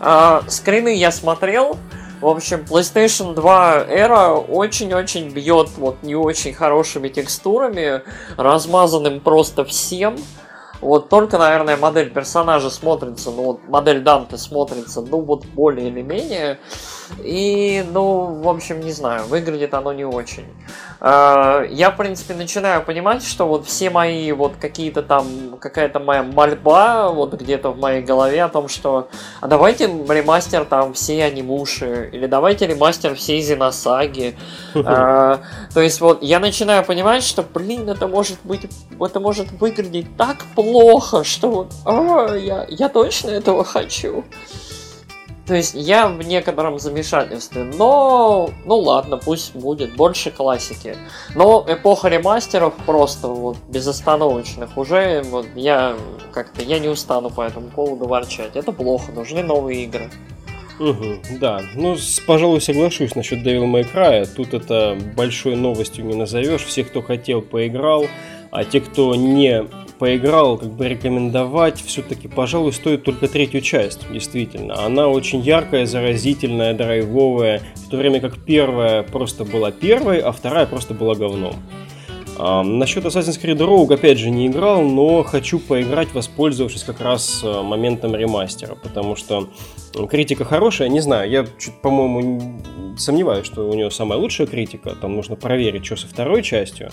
Э, 0.00 0.42
скрины 0.46 0.94
я 0.94 1.10
смотрел. 1.10 1.76
В 2.20 2.28
общем, 2.28 2.64
PlayStation 2.70 3.34
2 3.34 3.86
Era 3.88 4.36
очень-очень 4.36 5.30
бьет 5.30 5.70
вот 5.76 6.04
не 6.04 6.14
очень 6.14 6.54
хорошими 6.54 7.08
текстурами, 7.08 8.02
размазанным 8.36 9.18
просто 9.18 9.64
всем. 9.64 10.16
Вот 10.82 11.08
только, 11.08 11.38
наверное, 11.38 11.76
модель 11.76 12.10
персонажа 12.10 12.68
смотрится, 12.68 13.30
ну 13.30 13.44
вот 13.44 13.68
модель 13.68 14.00
Данте 14.00 14.36
смотрится, 14.36 15.00
ну 15.00 15.20
вот 15.20 15.46
более 15.46 15.88
или 15.88 16.02
менее. 16.02 16.58
И, 17.18 17.84
ну, 17.92 18.40
в 18.42 18.48
общем, 18.48 18.80
не 18.80 18.92
знаю, 18.92 19.24
выглядит 19.26 19.74
оно 19.74 19.92
не 19.92 20.04
очень. 20.04 20.46
э, 21.00 21.66
я, 21.70 21.90
в 21.90 21.96
принципе, 21.96 22.34
начинаю 22.34 22.82
понимать, 22.82 23.24
что 23.24 23.46
вот 23.46 23.66
все 23.66 23.90
мои 23.90 24.32
вот 24.32 24.54
какие-то 24.60 25.02
там, 25.02 25.26
какая-то 25.60 26.00
моя 26.00 26.22
мольба 26.22 27.10
вот 27.10 27.34
где-то 27.34 27.70
в 27.70 27.78
моей 27.78 28.02
голове 28.02 28.42
о 28.42 28.48
том, 28.48 28.68
что 28.68 29.08
а 29.40 29.46
давайте 29.46 29.86
ремастер 29.86 30.64
там 30.64 30.94
все 30.94 31.24
анимуши, 31.24 32.10
или 32.12 32.26
давайте 32.26 32.66
ремастер 32.66 33.14
всей 33.14 33.42
Зеносаги. 33.42 34.36
Э, 34.74 35.38
то 35.74 35.80
есть 35.80 36.00
вот 36.00 36.22
я 36.22 36.38
начинаю 36.40 36.84
понимать, 36.84 37.22
что, 37.22 37.42
блин, 37.42 37.88
это 37.88 38.08
может 38.08 38.38
быть, 38.44 38.68
это 38.98 39.20
может 39.20 39.52
выглядеть 39.52 40.16
так 40.16 40.38
плохо, 40.54 41.24
что 41.24 41.50
вот, 41.50 41.72
а, 41.84 42.34
я, 42.34 42.66
я 42.68 42.88
точно 42.88 43.30
этого 43.30 43.64
хочу. 43.64 44.24
То 45.52 45.56
есть 45.56 45.74
я 45.74 46.08
в 46.08 46.22
некотором 46.22 46.78
замешательстве, 46.78 47.64
но 47.64 48.48
ну 48.64 48.76
ладно, 48.78 49.18
пусть 49.18 49.54
будет 49.54 49.94
больше 49.96 50.30
классики. 50.30 50.96
Но 51.34 51.62
эпоха 51.68 52.08
ремастеров 52.08 52.72
просто 52.86 53.28
вот 53.28 53.58
безостановочных 53.68 54.78
уже 54.78 55.20
вот 55.26 55.44
я 55.54 55.94
как-то 56.32 56.62
я 56.62 56.78
не 56.78 56.88
устану 56.88 57.28
по 57.28 57.42
этому 57.42 57.68
поводу 57.68 58.06
ворчать. 58.06 58.56
Это 58.56 58.72
плохо, 58.72 59.12
нужны 59.12 59.42
новые 59.42 59.84
игры. 59.84 60.10
Угу, 60.80 61.38
да, 61.38 61.60
ну, 61.74 61.98
пожалуй, 62.26 62.62
соглашусь 62.62 63.14
насчет 63.14 63.46
Devil 63.46 63.70
May 63.70 63.86
Cry. 63.92 64.26
Тут 64.34 64.54
это 64.54 64.96
большой 65.14 65.54
новостью 65.54 66.06
не 66.06 66.14
назовешь. 66.14 66.64
Все, 66.64 66.82
кто 66.82 67.02
хотел, 67.02 67.42
поиграл. 67.42 68.06
А 68.50 68.64
те, 68.64 68.80
кто 68.80 69.14
не 69.14 69.66
поиграл, 70.02 70.58
как 70.58 70.70
бы 70.72 70.88
рекомендовать, 70.88 71.80
все-таки, 71.80 72.26
пожалуй, 72.26 72.72
стоит 72.72 73.04
только 73.04 73.28
третью 73.28 73.60
часть, 73.60 74.00
действительно. 74.12 74.84
Она 74.84 75.06
очень 75.06 75.38
яркая, 75.38 75.86
заразительная, 75.86 76.74
драйвовая, 76.74 77.62
в 77.76 77.88
то 77.88 77.98
время 77.98 78.20
как 78.20 78.36
первая 78.44 79.04
просто 79.04 79.44
была 79.44 79.70
первой, 79.70 80.18
а 80.18 80.32
вторая 80.32 80.66
просто 80.66 80.92
была 80.92 81.14
говном. 81.14 81.54
А, 82.36 82.64
насчет 82.64 83.04
Assassin's 83.04 83.40
Creed 83.40 83.58
Rogue, 83.58 83.94
опять 83.94 84.18
же, 84.18 84.30
не 84.30 84.48
играл, 84.48 84.82
но 84.82 85.22
хочу 85.22 85.60
поиграть, 85.60 86.12
воспользовавшись 86.12 86.82
как 86.82 87.00
раз 87.00 87.44
э, 87.44 87.62
моментом 87.62 88.16
ремастера, 88.16 88.74
потому 88.74 89.14
что 89.14 89.50
критика 90.10 90.44
хорошая, 90.44 90.88
не 90.88 90.98
знаю, 90.98 91.30
я, 91.30 91.46
по-моему, 91.80 92.60
сомневаюсь, 92.98 93.46
что 93.46 93.70
у 93.70 93.74
нее 93.74 93.92
самая 93.92 94.18
лучшая 94.18 94.48
критика, 94.48 94.96
там 95.00 95.14
нужно 95.14 95.36
проверить, 95.36 95.86
что 95.86 95.94
со 95.94 96.08
второй 96.08 96.42
частью, 96.42 96.90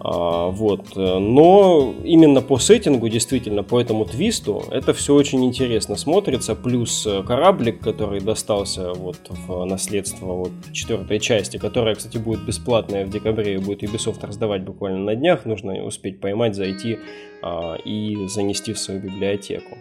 а, 0.00 0.48
вот. 0.48 0.96
Но 0.96 1.94
именно 2.04 2.40
по 2.40 2.58
сеттингу, 2.58 3.08
действительно, 3.08 3.62
по 3.62 3.80
этому 3.80 4.04
твисту, 4.04 4.64
это 4.70 4.92
все 4.92 5.14
очень 5.14 5.44
интересно 5.44 5.96
смотрится. 5.96 6.54
Плюс 6.54 7.06
э, 7.06 7.22
кораблик, 7.22 7.80
который 7.80 8.20
достался 8.20 8.92
вот 8.92 9.18
в 9.28 9.64
наследство 9.64 10.26
вот 10.26 10.52
четвертой 10.72 11.18
части, 11.20 11.56
которая, 11.56 11.94
кстати, 11.94 12.18
будет 12.18 12.44
бесплатная 12.44 13.04
в 13.04 13.10
декабре 13.10 13.54
и 13.54 13.58
будет 13.58 13.82
Ubisoft 13.82 14.24
раздавать 14.26 14.62
буквально 14.62 14.98
на 14.98 15.14
днях. 15.14 15.44
Нужно 15.44 15.84
успеть 15.84 16.20
поймать, 16.20 16.54
зайти 16.54 16.98
а, 17.42 17.76
и 17.84 18.26
занести 18.28 18.72
в 18.72 18.78
свою 18.78 19.00
библиотеку. 19.00 19.76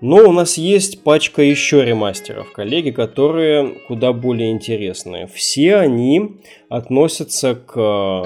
Но 0.00 0.28
у 0.28 0.32
нас 0.32 0.56
есть 0.56 1.02
пачка 1.04 1.42
еще 1.42 1.84
ремастеров, 1.84 2.52
коллеги, 2.52 2.90
которые 2.90 3.74
куда 3.86 4.14
более 4.14 4.50
интересные. 4.50 5.26
Все 5.26 5.76
они 5.76 6.36
относятся 6.70 7.54
к 7.54 7.76
э, 7.76 7.80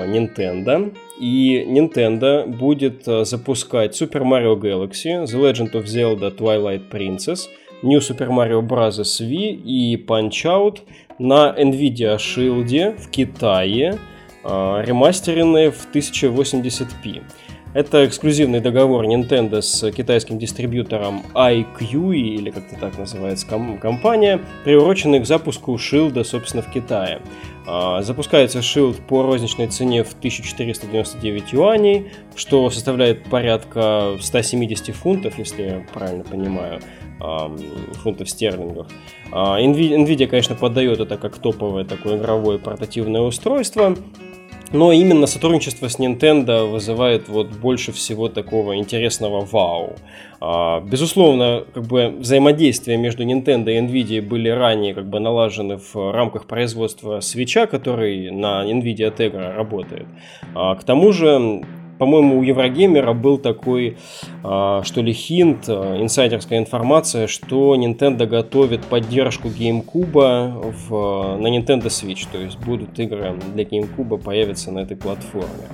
Nintendo, 0.06 0.94
и 1.20 1.64
Nintendo 1.68 2.46
будет 2.46 3.06
э, 3.06 3.24
запускать 3.24 4.00
Super 4.00 4.22
Mario 4.22 4.56
Galaxy, 4.56 5.24
The 5.24 5.40
Legend 5.40 5.72
of 5.72 5.84
Zelda 5.84 6.36
Twilight 6.36 6.90
Princess, 6.90 7.48
New 7.82 8.00
Super 8.00 8.28
Mario 8.28 8.60
Bros. 8.60 8.98
Wii 9.20 9.62
и 9.64 9.96
Punch-Out 9.96 10.80
на 11.18 11.54
Nvidia 11.56 12.16
Shield 12.16 12.96
в 12.98 13.10
Китае, 13.10 13.98
э, 14.44 14.82
ремастеренные 14.84 15.70
в 15.70 15.86
1080p. 15.92 17.22
Это 17.74 18.06
эксклюзивный 18.06 18.60
договор 18.60 19.04
Nintendo 19.04 19.60
с 19.60 19.90
китайским 19.90 20.38
дистрибьютором 20.38 21.24
iQ, 21.34 22.14
или 22.14 22.50
как-то 22.50 22.76
так 22.78 22.96
называется 22.96 23.48
компания, 23.80 24.40
приуроченный 24.62 25.18
к 25.18 25.26
запуску 25.26 25.74
Shield, 25.74 26.22
собственно, 26.22 26.62
в 26.62 26.70
Китае. 26.70 27.20
А, 27.66 28.02
запускается 28.02 28.58
Shield 28.58 29.00
по 29.06 29.22
розничной 29.22 29.68
цене 29.68 30.04
в 30.04 30.12
1499 30.14 31.52
юаней, 31.52 32.10
что 32.36 32.68
составляет 32.70 33.24
порядка 33.24 34.16
170 34.20 34.94
фунтов, 34.94 35.38
если 35.38 35.62
я 35.62 35.86
правильно 35.92 36.24
понимаю, 36.24 36.80
фунтов 38.02 38.28
стерлингов. 38.28 38.88
А, 39.32 39.58
Nvidia, 39.60 40.26
конечно, 40.26 40.54
подает 40.54 41.00
это 41.00 41.16
как 41.16 41.38
топовое 41.38 41.84
такое 41.84 42.18
игровое 42.18 42.58
портативное 42.58 43.22
устройство, 43.22 43.96
но 44.74 44.90
именно 44.90 45.26
сотрудничество 45.26 45.88
с 45.88 46.00
Nintendo 46.00 46.66
вызывает 46.68 47.28
вот 47.28 47.46
больше 47.48 47.92
всего 47.92 48.28
такого 48.28 48.76
интересного 48.76 49.44
вау. 49.44 49.94
А, 50.40 50.80
безусловно, 50.80 51.64
как 51.72 51.84
бы 51.84 52.08
взаимодействие 52.18 52.98
между 52.98 53.24
Nintendo 53.24 53.70
и 53.70 53.78
Nvidia 53.78 54.20
были 54.20 54.48
ранее 54.48 54.92
как 54.92 55.08
бы 55.08 55.20
налажены 55.20 55.78
в 55.78 56.12
рамках 56.12 56.46
производства 56.46 57.20
свеча, 57.20 57.66
который 57.66 58.32
на 58.32 58.64
Nvidia 58.68 59.16
Tegra 59.16 59.54
работает. 59.54 60.06
А, 60.54 60.74
к 60.74 60.82
тому 60.82 61.12
же 61.12 61.62
по-моему, 61.98 62.38
у 62.38 62.42
Еврогеймера 62.42 63.12
был 63.12 63.38
такой, 63.38 63.96
а, 64.42 64.82
что 64.84 65.00
ли, 65.02 65.12
хинт, 65.12 65.64
а, 65.68 66.00
инсайдерская 66.00 66.58
информация, 66.58 67.26
что 67.26 67.76
Nintendo 67.76 68.26
готовит 68.26 68.84
поддержку 68.84 69.48
GameCube 69.48 70.74
в, 70.88 71.38
на 71.38 71.46
Nintendo 71.46 71.86
Switch, 71.86 72.26
то 72.30 72.38
есть 72.38 72.58
будут 72.58 72.98
игры 72.98 73.34
для 73.54 73.64
GameCube 73.64 74.18
появятся 74.18 74.72
на 74.72 74.80
этой 74.80 74.96
платформе. 74.96 75.68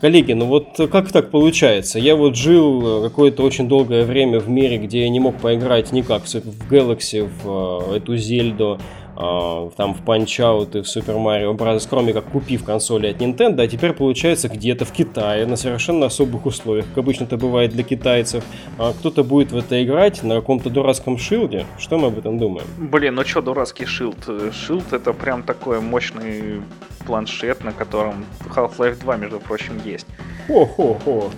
Коллеги, 0.00 0.32
ну 0.32 0.46
вот 0.46 0.80
как 0.90 1.12
так 1.12 1.30
получается? 1.30 2.00
Я 2.00 2.16
вот 2.16 2.34
жил 2.34 3.02
какое-то 3.04 3.44
очень 3.44 3.68
долгое 3.68 4.04
время 4.04 4.40
в 4.40 4.48
мире, 4.48 4.76
где 4.76 5.02
я 5.02 5.08
не 5.08 5.20
мог 5.20 5.36
поиграть 5.36 5.92
никак 5.92 6.24
в 6.24 6.72
Galaxy, 6.72 7.30
в 7.44 7.94
эту 7.94 8.16
Зельду, 8.16 8.80
там 9.14 9.94
в 9.94 10.02
Punch-Out 10.04 10.78
и 10.78 10.82
в 10.82 10.86
Super 10.86 11.16
Mario 11.16 11.56
Bros. 11.56 11.86
кроме 11.88 12.12
как 12.12 12.24
купив 12.24 12.64
консоли 12.64 13.08
от 13.08 13.16
Nintendo, 13.20 13.62
а 13.62 13.68
теперь 13.68 13.92
получается 13.92 14.48
где-то 14.48 14.84
в 14.84 14.92
Китае 14.92 15.46
на 15.46 15.56
совершенно 15.56 16.06
особых 16.06 16.46
условиях, 16.46 16.86
как 16.88 16.98
обычно 16.98 17.24
это 17.24 17.36
бывает 17.36 17.72
для 17.72 17.82
китайцев. 17.82 18.44
А 18.78 18.92
кто-то 18.92 19.22
будет 19.22 19.52
в 19.52 19.56
это 19.56 19.82
играть 19.84 20.22
на 20.22 20.36
каком-то 20.36 20.70
дурацком 20.70 21.18
шилде. 21.18 21.66
Что 21.78 21.98
мы 21.98 22.08
об 22.08 22.18
этом 22.18 22.38
думаем? 22.38 22.66
Блин, 22.78 23.14
ну 23.14 23.24
что 23.24 23.42
дурацкий 23.42 23.84
шилд? 23.84 24.28
Шилд 24.52 24.92
это 24.92 25.12
прям 25.12 25.42
такой 25.42 25.80
мощный 25.80 26.62
планшет, 27.06 27.64
на 27.64 27.72
котором 27.72 28.24
Half-Life 28.54 29.00
2, 29.00 29.16
между 29.16 29.40
прочим, 29.40 29.80
есть. 29.84 30.06
Хо-хо-хо. 30.46 31.30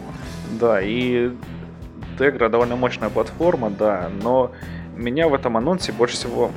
Да, 0.61 0.81
и 0.81 1.31
Tegra 2.19 2.49
довольно 2.49 2.77
мощная 2.77 3.09
платформа, 3.09 3.71
да, 3.71 4.11
но 4.23 4.53
меня 4.97 5.29
в 5.29 5.35
этом 5.35 5.57
анонсе 5.57 5.93
больше 5.93 6.17
всего 6.17 6.51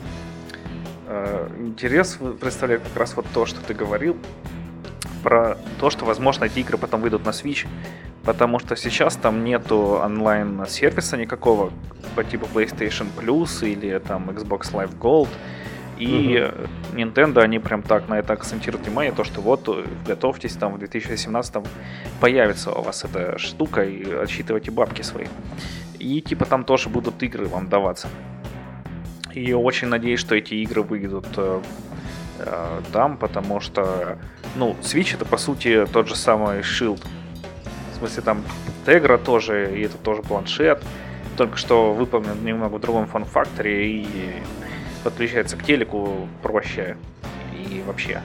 интерес 1.59 2.17
представляет 2.39 2.83
как 2.83 2.97
раз 2.97 3.15
вот 3.15 3.25
то, 3.33 3.45
что 3.45 3.61
ты 3.61 3.73
говорил, 3.73 4.17
про 5.23 5.57
то, 5.79 5.89
что, 5.89 6.05
возможно, 6.05 6.45
эти 6.45 6.59
игры 6.59 6.77
потом 6.77 7.01
выйдут 7.01 7.25
на 7.25 7.31
Switch, 7.31 7.67
потому 8.23 8.59
что 8.59 8.75
сейчас 8.75 9.15
там 9.15 9.43
нету 9.43 9.99
онлайн-сервиса 10.03 11.17
никакого 11.17 11.71
по 12.15 12.23
типу 12.23 12.47
PlayStation 12.53 13.07
Plus 13.15 13.67
или 13.67 13.97
там 13.99 14.29
Xbox 14.29 14.73
Live 14.73 14.97
Gold, 14.97 15.29
и 15.97 16.43
угу. 16.43 16.97
Nintendo, 16.97 17.41
они 17.41 17.59
прям 17.59 17.81
так 17.81 18.07
на 18.07 18.19
это 18.19 18.33
акцентируют 18.33 18.85
внимание, 18.85 19.11
то, 19.11 19.23
что 19.23 19.41
вот, 19.41 19.67
готовьтесь, 20.05 20.53
там 20.53 20.73
в 20.73 20.79
2017 20.79 21.55
появится 22.19 22.71
у 22.71 22.81
вас 22.83 23.03
эта 23.03 23.37
штука, 23.37 23.83
и 23.83 24.13
отсчитывайте 24.13 24.71
бабки 24.71 25.01
свои. 25.01 25.25
И 25.99 26.21
типа 26.21 26.45
там 26.45 26.63
тоже 26.63 26.89
будут 26.89 27.21
игры 27.23 27.47
вам 27.47 27.67
даваться. 27.67 28.07
И 29.33 29.53
очень 29.53 29.87
надеюсь, 29.87 30.19
что 30.19 30.35
эти 30.35 30.55
игры 30.55 30.81
выйдут 30.81 31.27
э, 31.37 31.61
э, 32.39 32.81
там, 32.91 33.17
потому 33.17 33.59
что, 33.59 34.17
ну, 34.55 34.75
Switch 34.81 35.15
это 35.15 35.25
по 35.25 35.37
сути 35.37 35.85
тот 35.91 36.07
же 36.07 36.15
самый 36.15 36.61
Shield. 36.61 37.03
В 37.93 37.97
смысле, 37.97 38.23
там 38.23 38.43
Tegra 38.85 39.17
тоже, 39.17 39.75
и 39.75 39.81
это 39.81 39.97
тоже 39.97 40.21
планшет, 40.21 40.83
только 41.35 41.57
что 41.57 41.93
выполнен 41.93 42.43
немного 42.43 42.75
в 42.75 42.81
другом 42.81 43.07
фан-факторе 43.07 44.01
и 44.01 44.07
подключается 45.03 45.57
к 45.57 45.63
телеку 45.63 46.27
проще 46.41 46.97
и 47.53 47.81
вообще. 47.85 48.21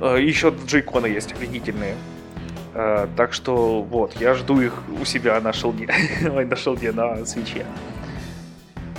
Э, 0.00 0.16
Еще 0.20 0.54
джейконы 0.66 1.06
есть 1.06 1.32
офигительные. 1.32 1.94
Uh, 2.74 3.08
так 3.16 3.32
что 3.32 3.82
вот, 3.82 4.14
я 4.20 4.34
жду 4.34 4.60
их 4.60 4.84
у 5.00 5.04
себя 5.04 5.40
на 5.40 5.52
шелде, 5.52 5.88
на 6.20 6.54
шелде 6.54 6.92
на 6.92 7.24
свече. 7.24 7.64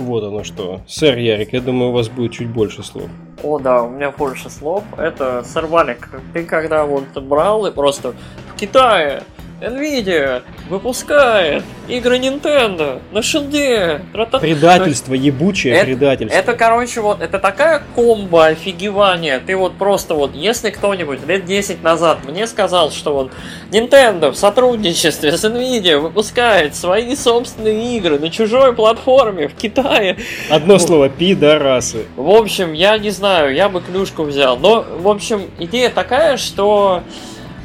Вот 0.00 0.24
оно 0.24 0.44
что. 0.44 0.80
Сэр 0.88 1.18
Ярик, 1.18 1.52
я 1.52 1.60
думаю, 1.60 1.90
у 1.90 1.92
вас 1.92 2.08
будет 2.08 2.32
чуть 2.32 2.48
больше 2.48 2.82
слов. 2.82 3.08
О, 3.42 3.58
да, 3.58 3.82
у 3.82 3.90
меня 3.90 4.10
больше 4.10 4.48
слов. 4.48 4.82
Это, 4.96 5.42
сэр 5.44 5.66
Валик, 5.66 6.08
ты 6.32 6.44
когда 6.44 6.84
вот 6.84 7.04
брал 7.22 7.66
и 7.66 7.70
просто 7.70 8.14
в 8.52 8.58
Китае 8.58 9.22
Nvidia 9.60 10.42
выпускает 10.68 11.62
игры 11.88 12.18
Nintendo 12.18 13.00
на 13.12 13.22
шилде. 13.22 14.00
Предательство, 14.40 15.14
ебучее 15.14 15.74
это, 15.74 15.84
предательство. 15.84 16.38
Это, 16.38 16.54
короче, 16.54 17.00
вот, 17.00 17.20
это 17.20 17.38
такая 17.38 17.82
комбо 17.94 18.46
офигевания. 18.46 19.40
Ты 19.44 19.56
вот 19.56 19.74
просто 19.74 20.14
вот, 20.14 20.34
если 20.34 20.70
кто-нибудь 20.70 21.26
лет 21.26 21.44
10 21.44 21.82
назад 21.82 22.20
мне 22.26 22.46
сказал, 22.46 22.90
что 22.90 23.14
вот 23.14 23.32
Nintendo 23.70 24.30
в 24.30 24.36
сотрудничестве 24.36 25.36
с 25.36 25.44
Nvidia 25.44 25.98
выпускает 25.98 26.74
свои 26.74 27.14
собственные 27.14 27.98
игры 27.98 28.18
на 28.18 28.30
чужой 28.30 28.72
платформе 28.72 29.48
в 29.48 29.54
Китае. 29.54 30.16
Одно 30.48 30.74
вот. 30.74 30.82
слово, 30.82 31.08
пидорасы. 31.08 32.06
В 32.16 32.30
общем, 32.30 32.72
я 32.72 32.96
не 32.98 33.10
знаю, 33.10 33.54
я 33.54 33.68
бы 33.68 33.80
клюшку 33.80 34.22
взял. 34.22 34.56
Но, 34.56 34.84
в 34.98 35.08
общем, 35.08 35.50
идея 35.58 35.90
такая, 35.90 36.36
что 36.36 37.02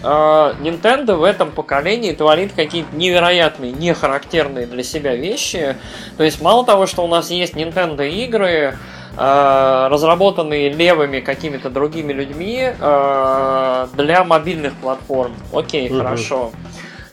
Nintendo 0.05 1.15
в 1.15 1.23
этом 1.23 1.51
поколении 1.51 2.11
творит 2.11 2.53
какие-то 2.53 2.95
невероятные, 2.95 3.71
нехарактерные 3.71 4.67
для 4.67 4.83
себя 4.83 5.15
вещи. 5.15 5.75
То 6.17 6.23
есть 6.23 6.41
мало 6.41 6.65
того, 6.65 6.85
что 6.85 7.03
у 7.03 7.07
нас 7.07 7.31
есть 7.31 7.55
Nintendo 7.55 8.07
игры, 8.07 8.77
а, 9.17 9.87
разработанные 9.89 10.69
левыми 10.69 11.21
какими-то 11.21 11.69
другими 11.69 12.11
людьми 12.11 12.71
а, 12.81 13.87
для 13.93 14.23
мобильных 14.25 14.73
платформ. 14.73 15.33
Окей, 15.53 15.89
угу. 15.89 15.99
хорошо. 15.99 16.51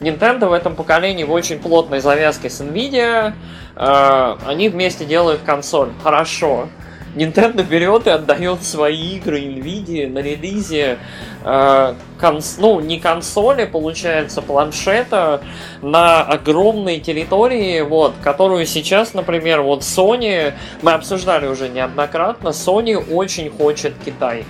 Nintendo 0.01 0.47
в 0.47 0.53
этом 0.53 0.75
поколении 0.75 1.23
в 1.23 1.31
очень 1.31 1.59
плотной 1.59 2.01
завязке 2.01 2.49
с 2.49 2.59
Nvidia. 2.59 3.33
Они 3.75 4.67
вместе 4.67 5.05
делают 5.05 5.41
консоль. 5.43 5.89
Хорошо. 6.03 6.67
Nintendo 7.15 7.63
берет 7.63 8.07
и 8.07 8.09
отдает 8.09 8.63
свои 8.63 9.17
игры 9.17 9.39
Nvidia 9.39 10.09
на 10.09 10.19
релизе, 10.19 10.97
э, 11.43 11.93
конс, 12.19 12.57
ну, 12.57 12.79
не 12.79 12.99
консоли, 12.99 13.65
получается, 13.65 14.41
планшета 14.41 15.41
на 15.81 16.21
огромной 16.21 16.99
территории, 16.99 17.81
вот, 17.81 18.13
которую 18.23 18.65
сейчас, 18.65 19.13
например, 19.13 19.61
вот 19.61 19.81
Sony, 19.81 20.53
мы 20.81 20.93
обсуждали 20.93 21.47
уже 21.47 21.69
неоднократно, 21.69 22.49
Sony 22.49 22.95
очень 23.13 23.49
хочет 23.49 23.93
Китай. 24.03 24.45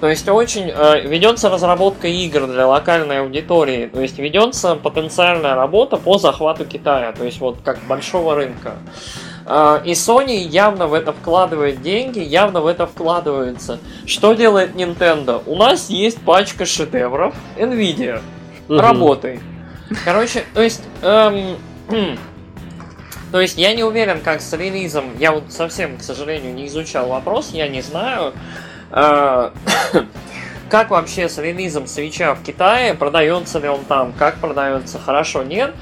То 0.00 0.08
есть 0.08 0.28
очень 0.28 0.70
э, 0.70 1.00
ведется 1.00 1.50
разработка 1.50 2.06
игр 2.06 2.46
для 2.46 2.68
локальной 2.68 3.20
аудитории, 3.20 3.90
то 3.92 4.00
есть 4.00 4.18
ведется 4.18 4.76
потенциальная 4.76 5.56
работа 5.56 5.96
по 5.96 6.18
захвату 6.18 6.64
Китая, 6.64 7.12
то 7.12 7.24
есть 7.24 7.40
вот 7.40 7.58
как 7.64 7.80
большого 7.88 8.36
рынка. 8.36 8.74
А, 8.74 9.27
и 9.48 9.92
Sony 9.92 10.36
явно 10.36 10.88
в 10.88 10.94
это 10.94 11.12
вкладывает 11.14 11.80
деньги, 11.80 12.18
явно 12.18 12.60
в 12.60 12.66
это 12.66 12.86
вкладывается. 12.86 13.78
Что 14.04 14.34
делает 14.34 14.74
Nintendo? 14.74 15.42
У 15.46 15.56
нас 15.56 15.88
есть 15.88 16.20
пачка 16.20 16.66
шедевров 16.66 17.34
Nvidia. 17.56 18.20
Угу. 18.68 18.78
Работай. 18.78 19.40
Короче, 20.04 20.44
то 20.52 20.62
есть... 20.62 20.82
Эм, 21.02 21.56
то 23.32 23.40
есть 23.40 23.58
я 23.58 23.74
не 23.74 23.84
уверен, 23.84 24.20
как 24.20 24.40
с 24.40 24.52
релизом. 24.52 25.16
Я 25.18 25.32
вот 25.32 25.44
совсем, 25.50 25.98
к 25.98 26.02
сожалению, 26.02 26.54
не 26.54 26.66
изучал 26.66 27.08
вопрос, 27.08 27.50
я 27.52 27.68
не 27.68 27.82
знаю. 27.82 28.32
Э, 28.90 29.50
как 30.70 30.90
вообще 30.90 31.28
с 31.28 31.38
релизом 31.38 31.86
свеча 31.86 32.34
в 32.34 32.42
Китае, 32.42 32.94
продается 32.94 33.58
ли 33.58 33.68
он 33.68 33.84
там, 33.84 34.12
как 34.12 34.36
продается, 34.36 34.98
хорошо, 34.98 35.42
нет. 35.42 35.74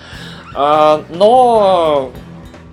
Э, 0.56 1.02
но 1.10 2.12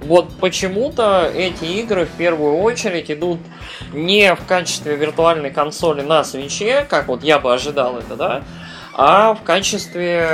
вот 0.05 0.29
почему-то 0.39 1.29
эти 1.33 1.65
игры 1.65 2.05
в 2.05 2.11
первую 2.11 2.57
очередь 2.57 3.09
идут 3.11 3.39
не 3.93 4.33
в 4.35 4.45
качестве 4.45 4.95
виртуальной 4.95 5.51
консоли 5.51 6.01
на 6.01 6.23
свече, 6.23 6.85
как 6.89 7.07
вот 7.07 7.23
я 7.23 7.39
бы 7.39 7.53
ожидал 7.53 7.97
это, 7.97 8.15
да, 8.15 8.43
а 8.93 9.33
в 9.33 9.41
качестве 9.43 10.27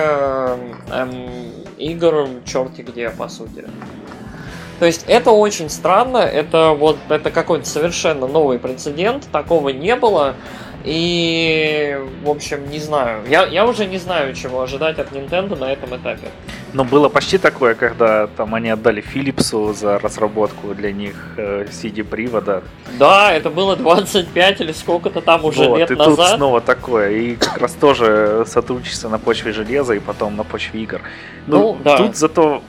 эм, 0.91 1.29
игр 1.77 2.27
черти 2.45 2.81
где, 2.81 3.09
по 3.09 3.29
сути. 3.29 3.65
То 4.79 4.85
есть 4.85 5.03
это 5.07 5.31
очень 5.31 5.69
странно, 5.69 6.17
это 6.17 6.71
вот 6.71 6.97
это 7.09 7.31
какой-то 7.31 7.65
совершенно 7.65 8.27
новый 8.27 8.59
прецедент, 8.59 9.27
такого 9.31 9.69
не 9.69 9.95
было. 9.95 10.35
И, 10.85 11.99
в 12.23 12.29
общем, 12.29 12.69
не 12.69 12.79
знаю. 12.79 13.23
Я, 13.29 13.45
я 13.45 13.65
уже 13.65 13.85
не 13.85 13.97
знаю, 13.97 14.33
чего 14.33 14.61
ожидать 14.61 14.97
от 14.99 15.11
Nintendo 15.11 15.57
на 15.57 15.71
этом 15.71 15.95
этапе. 15.95 16.29
Но 16.73 16.83
было 16.83 17.09
почти 17.09 17.37
такое, 17.37 17.73
когда 17.73 18.27
там 18.27 18.55
они 18.55 18.69
отдали 18.69 19.03
Philips'у 19.03 19.73
за 19.73 19.99
разработку 19.99 20.73
для 20.73 20.91
них 20.91 21.15
э, 21.37 21.65
CD-привода. 21.69 22.63
Да, 22.97 23.33
это 23.33 23.49
было 23.49 23.75
25 23.75 24.61
или 24.61 24.71
сколько-то 24.71 25.21
там 25.21 25.45
уже 25.45 25.67
вот, 25.67 25.79
лет 25.79 25.91
и 25.91 25.95
назад. 25.95 26.15
тут 26.15 26.35
снова 26.37 26.61
такое. 26.61 27.11
И 27.11 27.35
как 27.35 27.57
раз 27.57 27.73
тоже 27.73 28.45
сотрудничество 28.47 29.09
на 29.09 29.19
почве 29.19 29.51
железа 29.51 29.93
и 29.93 29.99
потом 29.99 30.35
на 30.35 30.43
почве 30.43 30.81
игр. 30.81 31.01
Ну, 31.47 31.73
ну 31.73 31.77
да. 31.83 31.97
Тут 31.97 32.15
зато 32.15 32.61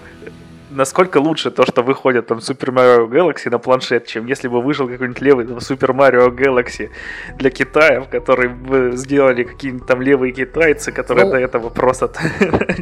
насколько 0.70 1.18
лучше 1.18 1.50
то, 1.50 1.66
что 1.66 1.82
выходит 1.82 2.26
там 2.26 2.38
Super 2.38 2.72
Mario 2.72 3.08
Galaxy 3.08 3.50
на 3.50 3.58
планшет, 3.58 4.06
чем 4.06 4.26
если 4.26 4.48
бы 4.48 4.60
вышел 4.62 4.88
какой-нибудь 4.88 5.20
левый 5.20 5.46
там, 5.46 5.58
Super 5.58 5.94
Mario 5.94 6.28
Galaxy 6.30 6.90
для 7.36 7.50
Китая, 7.50 8.00
в 8.00 8.08
который 8.08 8.48
бы 8.48 8.92
сделали 8.94 9.44
какие-нибудь 9.44 9.86
там 9.86 10.00
левые 10.00 10.32
китайцы, 10.32 10.92
которые 10.92 11.26
ну, 11.26 11.32
до 11.32 11.38
этого 11.38 11.68
просто 11.68 12.08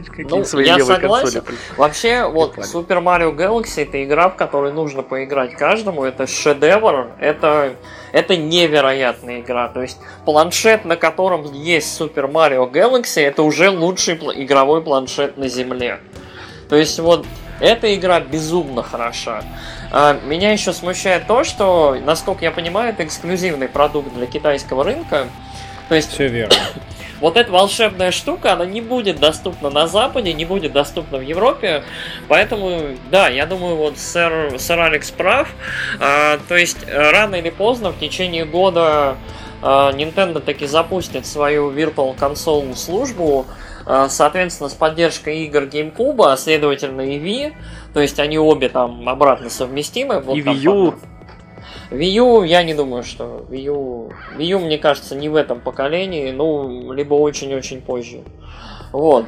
какие-то 0.07 0.37
ну, 0.37 0.45
свои 0.45 0.67
левые 0.67 0.99
консоли. 0.99 1.43
Вообще, 1.77 2.29
вот 2.29 2.57
Super 2.59 3.03
Mario 3.03 3.35
Galaxy 3.35 3.83
это 3.83 4.03
игра, 4.05 4.29
в 4.29 4.37
которой 4.37 4.73
нужно 4.73 5.03
поиграть 5.03 5.55
каждому, 5.55 6.05
это 6.05 6.27
шедевр, 6.27 7.09
это 7.19 7.75
это 8.13 8.37
невероятная 8.37 9.41
игра. 9.41 9.69
То 9.69 9.83
есть 9.83 9.99
планшет, 10.25 10.85
на 10.85 10.97
котором 10.97 11.45
есть 11.53 12.01
Super 12.01 12.31
Mario 12.31 12.71
Galaxy, 12.71 13.21
это 13.21 13.43
уже 13.43 13.71
лучший 13.71 14.15
игровой 14.15 14.83
планшет 14.83 15.37
на 15.37 15.49
Земле. 15.49 16.01
То 16.69 16.77
есть 16.77 16.99
вот 16.99 17.27
эта 17.61 17.95
игра 17.95 18.21
безумно 18.21 18.83
хороша. 18.83 19.43
А, 19.91 20.19
меня 20.25 20.53
еще 20.53 20.73
смущает 20.73 21.27
то, 21.27 21.45
что, 21.45 21.97
насколько 22.05 22.45
я 22.45 22.51
понимаю, 22.51 22.91
это 22.91 23.05
эксклюзивный 23.05 23.69
продукт 23.69 24.15
для 24.15 24.27
китайского 24.27 24.85
рынка. 24.85 25.27
То 25.89 25.95
есть, 25.95 26.13
Все 26.13 26.29
верно. 26.29 26.55
Вот 27.21 27.37
эта 27.37 27.51
волшебная 27.51 28.13
штука, 28.13 28.53
она 28.53 28.65
не 28.65 28.81
будет 28.81 29.19
доступна 29.19 29.71
на 29.71 29.89
Западе, 29.89 30.33
не 30.33 30.45
будет 30.45 30.73
доступна 30.73 31.19
в 31.19 31.23
Европе. 31.23 31.83
Поэтому, 32.29 32.97
да, 33.11 33.29
я 33.29 33.45
думаю, 33.45 33.75
вот 33.75 33.99
сэр, 33.99 34.57
сэр 34.57 34.79
Алекс 34.79 35.11
прав. 35.11 35.49
А, 35.99 36.39
то 36.47 36.57
есть, 36.57 36.79
рано 36.89 37.35
или 37.35 37.51
поздно, 37.51 37.91
в 37.91 37.99
течение 37.99 38.45
года 38.45 39.17
а, 39.63 39.91
Nintendo 39.93 40.41
таки 40.41 40.67
запустит 40.67 41.27
свою 41.27 41.73
Virtual 41.73 42.17
Console 42.17 42.77
службу, 42.77 43.47
соответственно, 44.09 44.69
с 44.69 44.75
поддержкой 44.75 45.45
игр 45.45 45.63
GameCube, 45.63 46.25
а 46.25 46.37
следовательно 46.37 47.01
и 47.01 47.19
Wii, 47.19 47.53
то 47.95 48.01
есть 48.01 48.19
они 48.21 48.39
обе 48.39 48.69
там 48.69 49.09
обратно 49.09 49.51
совместимы. 49.51 50.21
Вот 50.21 50.37
и 50.37 50.43
Wii 50.43 50.55
U. 50.55 50.95
Wii 51.91 52.11
U, 52.11 52.43
я 52.43 52.63
не 52.63 52.75
думаю, 52.75 53.03
что 53.03 53.47
Wii 53.49 53.73
U... 53.73 54.13
Wii 54.37 54.45
U, 54.45 54.59
мне 54.61 54.79
кажется, 54.79 55.17
не 55.17 55.29
в 55.29 55.37
этом 55.37 55.61
поколении, 55.61 56.31
ну, 56.31 56.93
либо 56.93 57.15
очень-очень 57.15 57.81
позже. 57.81 58.23
Вот. 58.93 59.25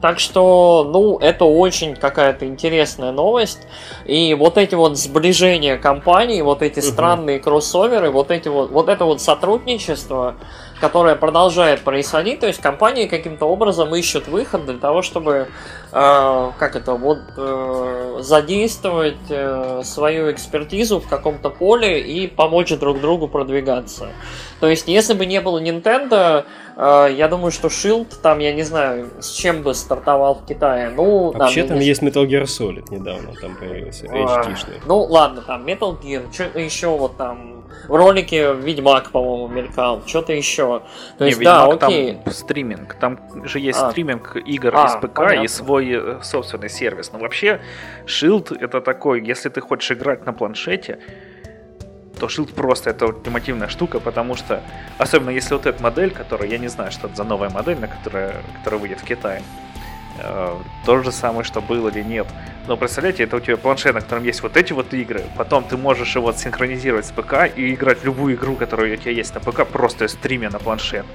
Так 0.00 0.18
что, 0.18 0.88
ну, 0.90 1.18
это 1.18 1.44
очень 1.44 1.94
какая-то 1.94 2.46
интересная 2.46 3.12
новость. 3.12 3.66
И 4.06 4.32
вот 4.34 4.56
эти 4.56 4.74
вот 4.74 4.96
сближения 4.96 5.76
компаний, 5.76 6.40
вот 6.40 6.62
эти 6.62 6.78
угу. 6.78 6.86
странные 6.86 7.38
кроссоверы, 7.38 8.10
вот 8.10 8.30
эти 8.30 8.48
вот, 8.48 8.70
вот 8.70 8.88
это 8.88 9.04
вот 9.04 9.20
сотрудничество, 9.20 10.36
которое 10.80 11.14
продолжает 11.14 11.82
происходить, 11.82 12.40
то 12.40 12.46
есть 12.46 12.60
компании 12.60 13.06
каким-то 13.06 13.44
образом 13.44 13.94
ищут 13.94 14.28
выход 14.28 14.64
для 14.64 14.78
того, 14.78 15.02
чтобы, 15.02 15.48
э, 15.92 16.50
как 16.58 16.76
это, 16.76 16.94
вот, 16.94 17.20
э, 17.36 18.18
задействовать 18.20 19.18
э, 19.28 19.82
свою 19.84 20.32
экспертизу 20.32 21.00
в 21.00 21.08
каком-то 21.08 21.50
поле 21.50 22.00
и 22.00 22.26
помочь 22.26 22.70
друг 22.70 23.00
другу 23.00 23.28
продвигаться. 23.28 24.08
То 24.60 24.68
есть, 24.68 24.88
если 24.88 25.14
бы 25.14 25.26
не 25.26 25.40
было 25.40 25.60
Nintendo, 25.60 26.44
э, 26.76 27.14
я 27.16 27.28
думаю, 27.28 27.50
что 27.50 27.68
Shield 27.68 28.14
там, 28.22 28.38
я 28.38 28.52
не 28.52 28.62
знаю, 28.62 29.10
с 29.20 29.30
чем 29.32 29.62
бы 29.62 29.74
стартовал 29.74 30.36
в 30.36 30.46
Китае. 30.46 30.90
Ну, 30.90 31.32
Вообще 31.32 31.62
там, 31.62 31.76
там 31.76 31.80
есть 31.80 32.02
Metal 32.02 32.26
Gear 32.26 32.44
Solid 32.44 32.84
недавно, 32.90 33.32
там 33.40 33.54
появился, 33.56 34.06
HD-шный. 34.06 34.80
Ну, 34.86 35.02
ладно, 35.02 35.42
там 35.42 35.66
Metal 35.66 36.00
Gear, 36.00 36.32
что 36.32 36.58
еще 36.58 36.88
вот 36.88 37.16
там 37.16 37.59
в 37.88 37.94
ролике 37.94 38.54
Ведьмак, 38.54 39.10
по-моему, 39.10 39.48
мелькал, 39.48 40.02
что-то 40.06 40.32
еще. 40.32 40.82
То 41.18 41.24
есть, 41.24 41.38
Не, 41.38 41.44
да, 41.44 41.66
Ведьмак, 41.66 41.82
окей. 41.82 42.18
Там 42.24 42.32
стриминг, 42.32 42.94
там 42.94 43.46
же 43.46 43.58
есть 43.58 43.78
а. 43.80 43.90
стриминг 43.90 44.36
игр 44.36 44.74
а, 44.74 44.86
из 44.86 44.94
ПК 44.96 45.14
понятно. 45.14 45.44
и 45.44 45.48
свой 45.48 45.90
э, 45.92 46.18
собственный 46.22 46.68
сервис. 46.68 47.12
Но 47.12 47.18
вообще, 47.18 47.60
Shield 48.06 48.56
это 48.58 48.80
такой, 48.80 49.24
если 49.24 49.48
ты 49.48 49.60
хочешь 49.60 49.90
играть 49.92 50.26
на 50.26 50.32
планшете, 50.32 50.98
то 52.18 52.26
Shield 52.26 52.54
просто 52.54 52.90
это 52.90 53.06
ультимативная 53.06 53.68
штука, 53.68 53.98
потому 53.98 54.36
что, 54.36 54.62
особенно 54.98 55.30
если 55.30 55.54
вот 55.54 55.66
эта 55.66 55.82
модель, 55.82 56.10
которая, 56.10 56.48
я 56.48 56.58
не 56.58 56.68
знаю, 56.68 56.92
что 56.92 57.06
это 57.06 57.16
за 57.16 57.24
новая 57.24 57.50
модель, 57.50 57.78
на 57.78 57.88
которая, 57.88 58.36
которая 58.58 58.80
выйдет 58.80 59.00
в 59.00 59.04
Китае, 59.04 59.42
то 60.84 61.02
же 61.02 61.12
самое, 61.12 61.44
что 61.44 61.60
было 61.60 61.88
или 61.88 62.02
нет. 62.02 62.26
Но 62.66 62.76
представляете, 62.76 63.24
это 63.24 63.36
у 63.36 63.40
тебя 63.40 63.56
планшет, 63.56 63.94
на 63.94 64.00
котором 64.00 64.24
есть 64.24 64.42
вот 64.42 64.56
эти 64.56 64.72
вот 64.72 64.92
игры, 64.94 65.22
потом 65.36 65.64
ты 65.64 65.76
можешь 65.76 66.14
его 66.14 66.32
синхронизировать 66.32 67.06
с 67.06 67.10
ПК 67.10 67.48
и 67.54 67.74
играть 67.74 68.04
любую 68.04 68.34
игру, 68.36 68.54
которая 68.54 68.92
у 68.92 68.96
тебя 68.96 69.12
есть 69.12 69.34
на 69.34 69.40
ПК, 69.40 69.66
просто 69.66 70.06
стримя 70.08 70.50
на 70.50 70.58
планшет. 70.58 71.06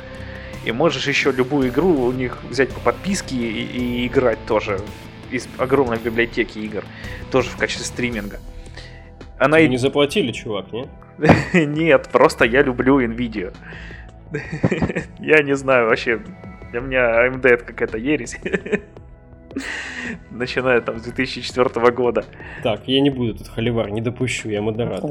И 0.66 0.72
можешь 0.72 1.08
еще 1.08 1.32
любую 1.32 1.70
игру 1.70 1.90
у 1.90 2.12
них 2.12 2.40
взять 2.50 2.70
по 2.70 2.80
подписке 2.80 3.36
и, 3.36 3.64
и 4.02 4.08
играть 4.08 4.44
тоже 4.48 4.80
из 5.32 5.48
огромной 5.58 6.00
библиотеки 6.00 6.58
игр, 6.60 6.84
тоже 7.32 7.50
в 7.50 7.58
качестве 7.58 7.86
стриминга. 7.86 8.40
Она. 9.38 9.62
Не 9.62 9.78
заплатили, 9.78 10.32
чувак, 10.32 10.72
нет? 10.72 10.88
Нет, 11.54 12.10
просто 12.12 12.46
я 12.46 12.62
люблю 12.62 13.00
Nvidia. 13.00 13.54
Я 15.20 15.44
не 15.44 15.56
знаю 15.56 15.88
вообще, 15.88 16.20
для 16.76 16.82
меня 16.82 17.28
AMD 17.28 17.48
это 17.48 17.64
какая-то 17.64 17.98
ересь. 17.98 18.38
Начиная 20.32 20.82
там 20.82 21.00
с 21.00 21.04
2004 21.04 21.92
года. 21.92 22.26
Так, 22.64 22.82
я 22.88 23.00
не 23.00 23.10
буду 23.10 23.36
тут 23.36 23.48
холивар, 23.48 23.90
не 23.92 24.02
допущу, 24.02 24.50
я 24.50 24.62
модератор. 24.62 25.10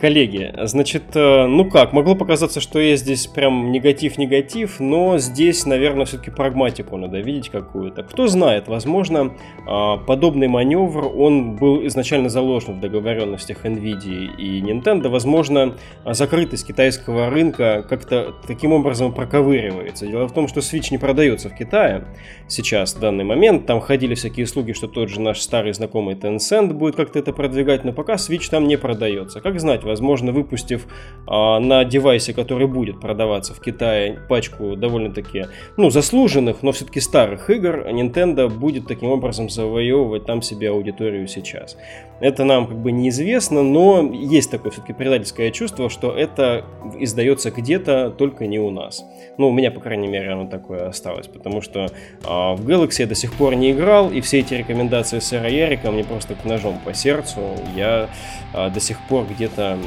Коллеги, 0.00 0.54
значит, 0.62 1.16
э, 1.16 1.46
ну 1.46 1.68
как, 1.68 1.92
могло 1.92 2.14
показаться, 2.14 2.60
что 2.60 2.78
я 2.78 2.94
здесь 2.94 3.26
прям 3.26 3.72
негатив-негатив, 3.72 4.78
но 4.78 5.18
здесь, 5.18 5.66
наверное, 5.66 6.06
все-таки 6.06 6.30
прагматику 6.30 6.96
надо 6.96 7.18
видеть 7.18 7.48
какую-то. 7.48 8.04
Кто 8.04 8.28
знает, 8.28 8.68
возможно, 8.68 9.34
а, 9.66 9.96
подобный 9.96 10.46
маневр, 10.46 11.10
он 11.16 11.56
был 11.56 11.84
изначально 11.88 12.28
заложен 12.28 12.74
в 12.74 12.80
договоренностях 12.80 13.64
NVIDIA 13.64 14.36
и 14.36 14.60
Nintendo, 14.60 15.08
возможно, 15.08 15.74
закрытость 16.04 16.68
китайского 16.68 17.28
рынка 17.28 17.84
как-то 17.88 18.36
таким 18.46 18.72
образом 18.72 19.12
проковыривается. 19.12 20.06
Дело 20.06 20.28
в 20.28 20.32
том, 20.32 20.46
что 20.46 20.60
Switch 20.60 20.92
не 20.92 20.98
продается 20.98 21.48
в 21.48 21.56
Китае 21.56 22.04
сейчас, 22.46 22.94
в 22.94 23.00
данный 23.00 23.24
момент, 23.24 23.66
там 23.66 23.80
ходили 23.80 24.14
всякие 24.14 24.46
слуги, 24.46 24.74
что 24.74 24.86
тот 24.86 25.08
же 25.08 25.20
наш 25.20 25.40
старый 25.40 25.72
знакомый 25.72 26.14
Tencent 26.14 26.72
будет 26.72 26.94
как-то 26.94 27.18
это 27.18 27.32
продвигать, 27.32 27.84
но 27.84 27.92
пока 27.92 28.14
Switch 28.14 28.48
там 28.48 28.68
не 28.68 28.76
продается. 28.76 29.40
Как 29.40 29.58
знать, 29.58 29.87
возможно, 29.88 30.32
выпустив 30.32 30.86
а, 31.26 31.58
на 31.58 31.84
девайсе, 31.84 32.32
который 32.32 32.66
будет 32.66 33.00
продаваться 33.00 33.54
в 33.54 33.60
Китае, 33.60 34.20
пачку 34.28 34.76
довольно-таки, 34.76 35.46
ну, 35.76 35.90
заслуженных, 35.90 36.62
но 36.62 36.70
все-таки 36.72 37.00
старых 37.00 37.50
игр, 37.50 37.86
Nintendo 37.88 38.48
будет 38.48 38.86
таким 38.86 39.10
образом 39.10 39.48
завоевывать 39.48 40.26
там 40.26 40.42
себе 40.42 40.70
аудиторию 40.70 41.26
сейчас. 41.26 41.76
Это 42.20 42.44
нам 42.44 42.66
как 42.66 42.78
бы 42.78 42.90
неизвестно, 42.90 43.62
но 43.62 44.02
есть 44.12 44.50
такое 44.50 44.72
все-таки 44.72 44.92
предательское 44.92 45.50
чувство, 45.50 45.88
что 45.88 46.12
это 46.16 46.64
издается 46.98 47.50
где-то, 47.50 48.10
только 48.10 48.46
не 48.46 48.58
у 48.58 48.70
нас. 48.70 49.04
Ну, 49.36 49.48
у 49.48 49.52
меня, 49.52 49.70
по 49.70 49.80
крайней 49.80 50.08
мере, 50.08 50.32
оно 50.32 50.46
такое 50.46 50.88
осталось, 50.88 51.28
потому 51.28 51.60
что 51.60 51.80
э, 51.80 51.88
в 52.24 52.68
Galaxy 52.68 53.00
я 53.00 53.06
до 53.06 53.14
сих 53.14 53.32
пор 53.34 53.54
не 53.54 53.70
играл, 53.70 54.10
и 54.10 54.20
все 54.20 54.40
эти 54.40 54.54
рекомендации 54.54 55.20
сэра 55.20 55.48
Ярика 55.48 55.90
мне 55.90 56.02
просто 56.02 56.34
к 56.34 56.44
ножом 56.44 56.80
по 56.84 56.92
сердцу. 56.92 57.40
Я 57.76 58.08
э, 58.52 58.70
до 58.70 58.80
сих 58.80 58.98
пор 59.08 59.26
где-то 59.26 59.78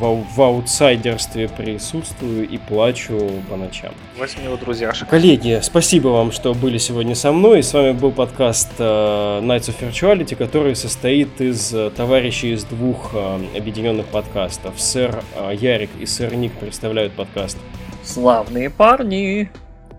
в, 0.00 0.24
в 0.34 0.42
аутсайдерстве 0.42 1.48
присутствую 1.48 2.48
и 2.48 2.58
плачу 2.58 3.30
по 3.48 3.56
ночам. 3.56 3.92
Возьми 4.18 4.44
его 4.44 4.56
друзьяшек. 4.56 5.08
Коллеги, 5.08 5.60
спасибо 5.62 6.08
вам, 6.08 6.32
что 6.32 6.54
были 6.54 6.78
сегодня 6.78 7.14
со 7.14 7.32
мной. 7.32 7.62
С 7.62 7.72
вами 7.72 7.92
был 7.92 8.10
подкаст 8.10 8.70
э, 8.78 8.82
Nights 8.82 9.68
of 9.68 9.76
Virtuality, 9.80 10.34
который 10.36 10.74
состоит 10.74 11.19
из 11.22 11.74
э, 11.74 11.90
товарищей 11.90 12.52
из 12.52 12.64
двух 12.64 13.10
э, 13.14 13.56
объединенных 13.56 14.06
подкастов. 14.06 14.80
Сэр 14.80 15.22
э, 15.36 15.54
Ярик 15.54 15.90
и 16.00 16.06
сэр 16.06 16.34
Ник 16.34 16.52
представляют 16.52 17.12
подкаст. 17.12 17.58
Славные 18.02 18.70
парни! 18.70 19.50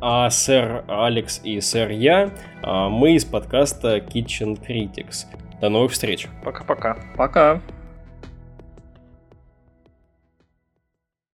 А 0.02 0.30
сэр 0.30 0.84
Алекс 0.88 1.42
и 1.44 1.62
сэр 1.62 1.92
Я, 1.92 2.32
мы 2.64 3.14
из 3.14 3.24
подкаста 3.24 3.98
Kitchen 3.98 4.60
Critics. 4.60 5.28
До 5.62 5.70
новых 5.70 5.92
встреч. 5.92 6.28
Пока-пока. 6.44 6.96
Пока. 7.16 7.54
-пока. 7.54 7.62
Пока. 7.62 7.81